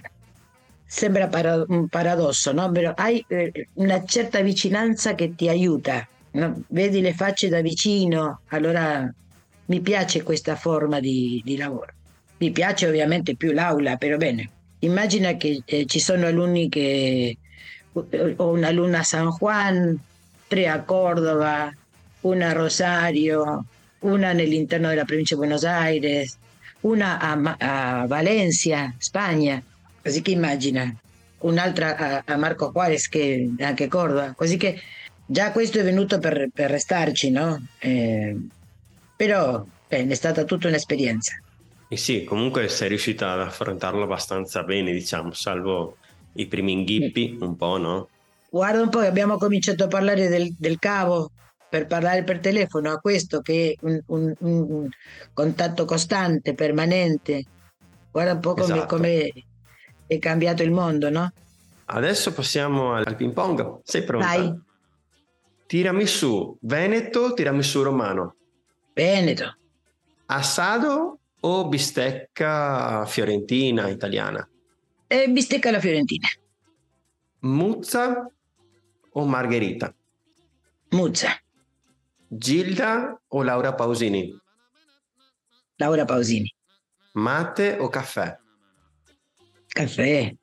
sembra 0.84 1.28
para, 1.28 1.64
un 1.66 1.88
paradosso, 1.88 2.52
no? 2.52 2.70
Però 2.70 2.92
hai 2.94 3.24
eh, 3.28 3.68
una 3.74 4.04
certa 4.04 4.40
vicinanza 4.40 5.14
che 5.14 5.34
ti 5.34 5.48
aiuta, 5.48 6.06
no? 6.32 6.62
vedi 6.68 7.00
le 7.00 7.12
facce 7.12 7.48
da 7.48 7.60
vicino, 7.60 8.40
allora 8.48 9.12
mi 9.66 9.80
piace 9.80 10.22
questa 10.22 10.54
forma 10.56 11.00
di, 11.00 11.40
di 11.44 11.56
lavoro. 11.56 11.92
Mi 12.38 12.50
piace 12.50 12.86
ovviamente 12.86 13.34
più 13.34 13.52
l'aula, 13.52 13.96
però 13.96 14.16
bene. 14.16 14.50
Immagina 14.80 15.36
che 15.36 15.62
eh, 15.64 15.86
ci 15.86 15.98
sono 15.98 16.26
alunni 16.26 16.68
che 16.68 17.36
eh, 18.10 18.34
ho 18.36 18.50
un'alunna 18.50 18.98
a 18.98 19.02
San 19.02 19.30
Juan, 19.30 19.98
tre 20.46 20.68
a 20.68 20.82
Cordova, 20.82 21.72
una 22.20 22.48
a 22.48 22.52
Rosario, 22.52 23.64
una 24.00 24.32
nell'interno 24.32 24.88
della 24.88 25.04
provincia 25.04 25.34
di 25.34 25.40
Buenos 25.40 25.64
Aires, 25.64 26.36
una 26.80 27.18
a, 27.18 28.00
a 28.02 28.06
Valencia, 28.06 28.94
Spagna, 28.98 29.62
così 30.02 30.22
che 30.22 30.32
immagina, 30.32 30.94
un'altra 31.38 31.96
a, 31.96 32.22
a 32.24 32.36
Marco 32.36 32.70
Juarez 32.72 33.08
che 33.08 33.50
anche 33.58 33.88
Cordova, 33.88 34.34
così 34.36 34.56
che 34.56 34.80
già 35.24 35.50
questo 35.52 35.78
è 35.78 35.84
venuto 35.84 36.18
per, 36.18 36.48
per 36.52 36.70
restarci, 36.70 37.30
no? 37.30 37.66
Eh, 37.78 38.36
però 39.16 39.64
beh, 39.88 40.06
è 40.06 40.14
stata 40.14 40.44
tutta 40.44 40.68
un'esperienza. 40.68 41.40
E 41.88 41.96
sì, 41.96 42.24
comunque 42.24 42.68
sei 42.68 42.88
riuscita 42.88 43.32
ad 43.32 43.40
affrontarlo 43.40 44.02
abbastanza 44.02 44.62
bene, 44.64 44.92
diciamo, 44.92 45.32
salvo 45.32 45.96
i 46.32 46.46
primi 46.46 46.72
inghippi, 46.72 47.36
un 47.40 47.56
po', 47.56 47.76
no? 47.78 48.08
Guarda 48.50 48.82
un 48.82 48.88
po', 48.88 48.98
abbiamo 48.98 49.36
cominciato 49.36 49.84
a 49.84 49.88
parlare 49.88 50.28
del, 50.28 50.54
del 50.58 50.78
cavo, 50.78 51.30
per 51.68 51.86
parlare 51.86 52.24
per 52.24 52.40
telefono 52.40 52.90
a 52.90 52.98
questo 52.98 53.40
che 53.40 53.76
è 53.78 53.86
un, 53.86 54.00
un, 54.06 54.34
un 54.38 54.88
contatto 55.32 55.84
costante, 55.84 56.54
permanente. 56.54 57.44
Guarda 58.10 58.32
un 58.32 58.40
po' 58.40 58.54
come, 58.54 58.74
esatto. 58.74 58.96
come 58.96 59.32
è 60.06 60.18
cambiato 60.18 60.62
il 60.62 60.72
mondo, 60.72 61.10
no? 61.10 61.32
Adesso 61.86 62.32
passiamo 62.32 62.94
al 62.94 63.14
ping 63.14 63.32
pong. 63.32 63.80
Sei 63.84 64.02
pronta? 64.04 64.26
Vai. 64.26 64.60
Tirami 65.66 66.06
su 66.06 66.56
Veneto, 66.60 67.32
tirami 67.34 67.62
su 67.62 67.82
Romano. 67.82 68.36
Veneto. 68.92 69.56
Assado 70.26 71.18
o 71.46 71.68
bistecca 71.68 73.06
fiorentina 73.06 73.88
italiana? 73.88 74.48
Eh, 75.06 75.28
bistecca 75.28 75.68
alla 75.68 75.78
fiorentina. 75.78 76.26
Muzza 77.40 78.28
o 79.12 79.24
margherita? 79.24 79.94
Muzza. 80.90 81.40
Gilda 82.26 83.16
o 83.28 83.42
Laura 83.44 83.74
Pausini? 83.74 84.36
Laura 85.76 86.04
Pausini. 86.04 86.52
Mate 87.12 87.76
o 87.78 87.88
caffè? 87.88 88.36
Caffè. 89.68 90.34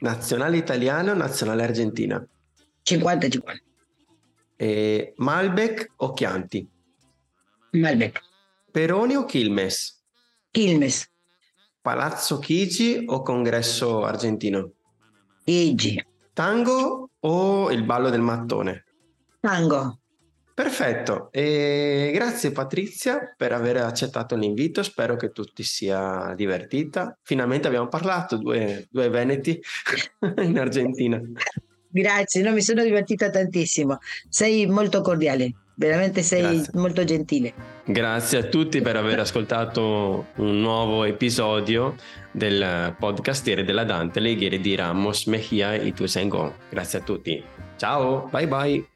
Nazionale 0.00 0.58
italiana 0.58 1.12
o 1.12 1.14
nazionale 1.14 1.62
argentina? 1.62 2.22
50-50. 2.84 3.62
E 4.56 5.14
Malbec 5.16 5.92
o 5.96 6.12
Chianti? 6.12 6.68
Malbec. 7.70 8.20
Peroni 8.70 9.16
o 9.16 9.24
Quilmes? 9.24 9.99
Quilmes. 10.52 11.08
Palazzo 11.80 12.38
Chigi 12.38 13.04
o 13.06 13.22
congresso 13.22 14.04
argentino? 14.04 14.72
Chigi. 15.44 16.04
Tango 16.32 17.10
o 17.20 17.70
il 17.70 17.84
ballo 17.84 18.10
del 18.10 18.20
mattone? 18.20 18.84
Tango. 19.38 20.00
Perfetto, 20.52 21.30
e 21.32 22.10
grazie 22.12 22.50
Patrizia 22.50 23.32
per 23.34 23.52
aver 23.52 23.78
accettato 23.78 24.36
l'invito, 24.36 24.82
spero 24.82 25.16
che 25.16 25.30
tu 25.30 25.44
ti 25.44 25.62
sia 25.62 26.34
divertita. 26.36 27.16
Finalmente 27.22 27.68
abbiamo 27.68 27.88
parlato, 27.88 28.36
due, 28.36 28.86
due 28.90 29.08
veneti 29.08 29.58
in 30.42 30.58
Argentina. 30.58 31.18
Grazie, 31.88 32.42
no, 32.42 32.52
mi 32.52 32.60
sono 32.60 32.82
divertita 32.82 33.30
tantissimo, 33.30 33.98
sei 34.28 34.66
molto 34.66 35.00
cordiale, 35.00 35.52
veramente 35.80 36.22
sei 36.22 36.42
grazie. 36.42 36.72
molto 36.74 37.04
gentile. 37.04 37.52
Grazie 37.84 38.38
a 38.38 38.42
tutti 38.44 38.82
per 38.82 38.96
aver 38.96 39.18
ascoltato 39.24 40.26
un 40.36 40.60
nuovo 40.60 41.04
episodio 41.04 41.96
del 42.30 42.94
podcastiere 42.98 43.64
della 43.64 43.84
Dante 43.84 44.20
Leghiere 44.20 44.60
di 44.60 44.74
Ramos 44.74 45.24
Mejia 45.24 45.72
e 45.72 45.92
Tu 45.92 46.04
Sengo. 46.04 46.54
Grazie 46.68 46.98
a 46.98 47.02
tutti. 47.02 47.42
Ciao, 47.76 48.28
bye 48.30 48.46
bye. 48.46 48.89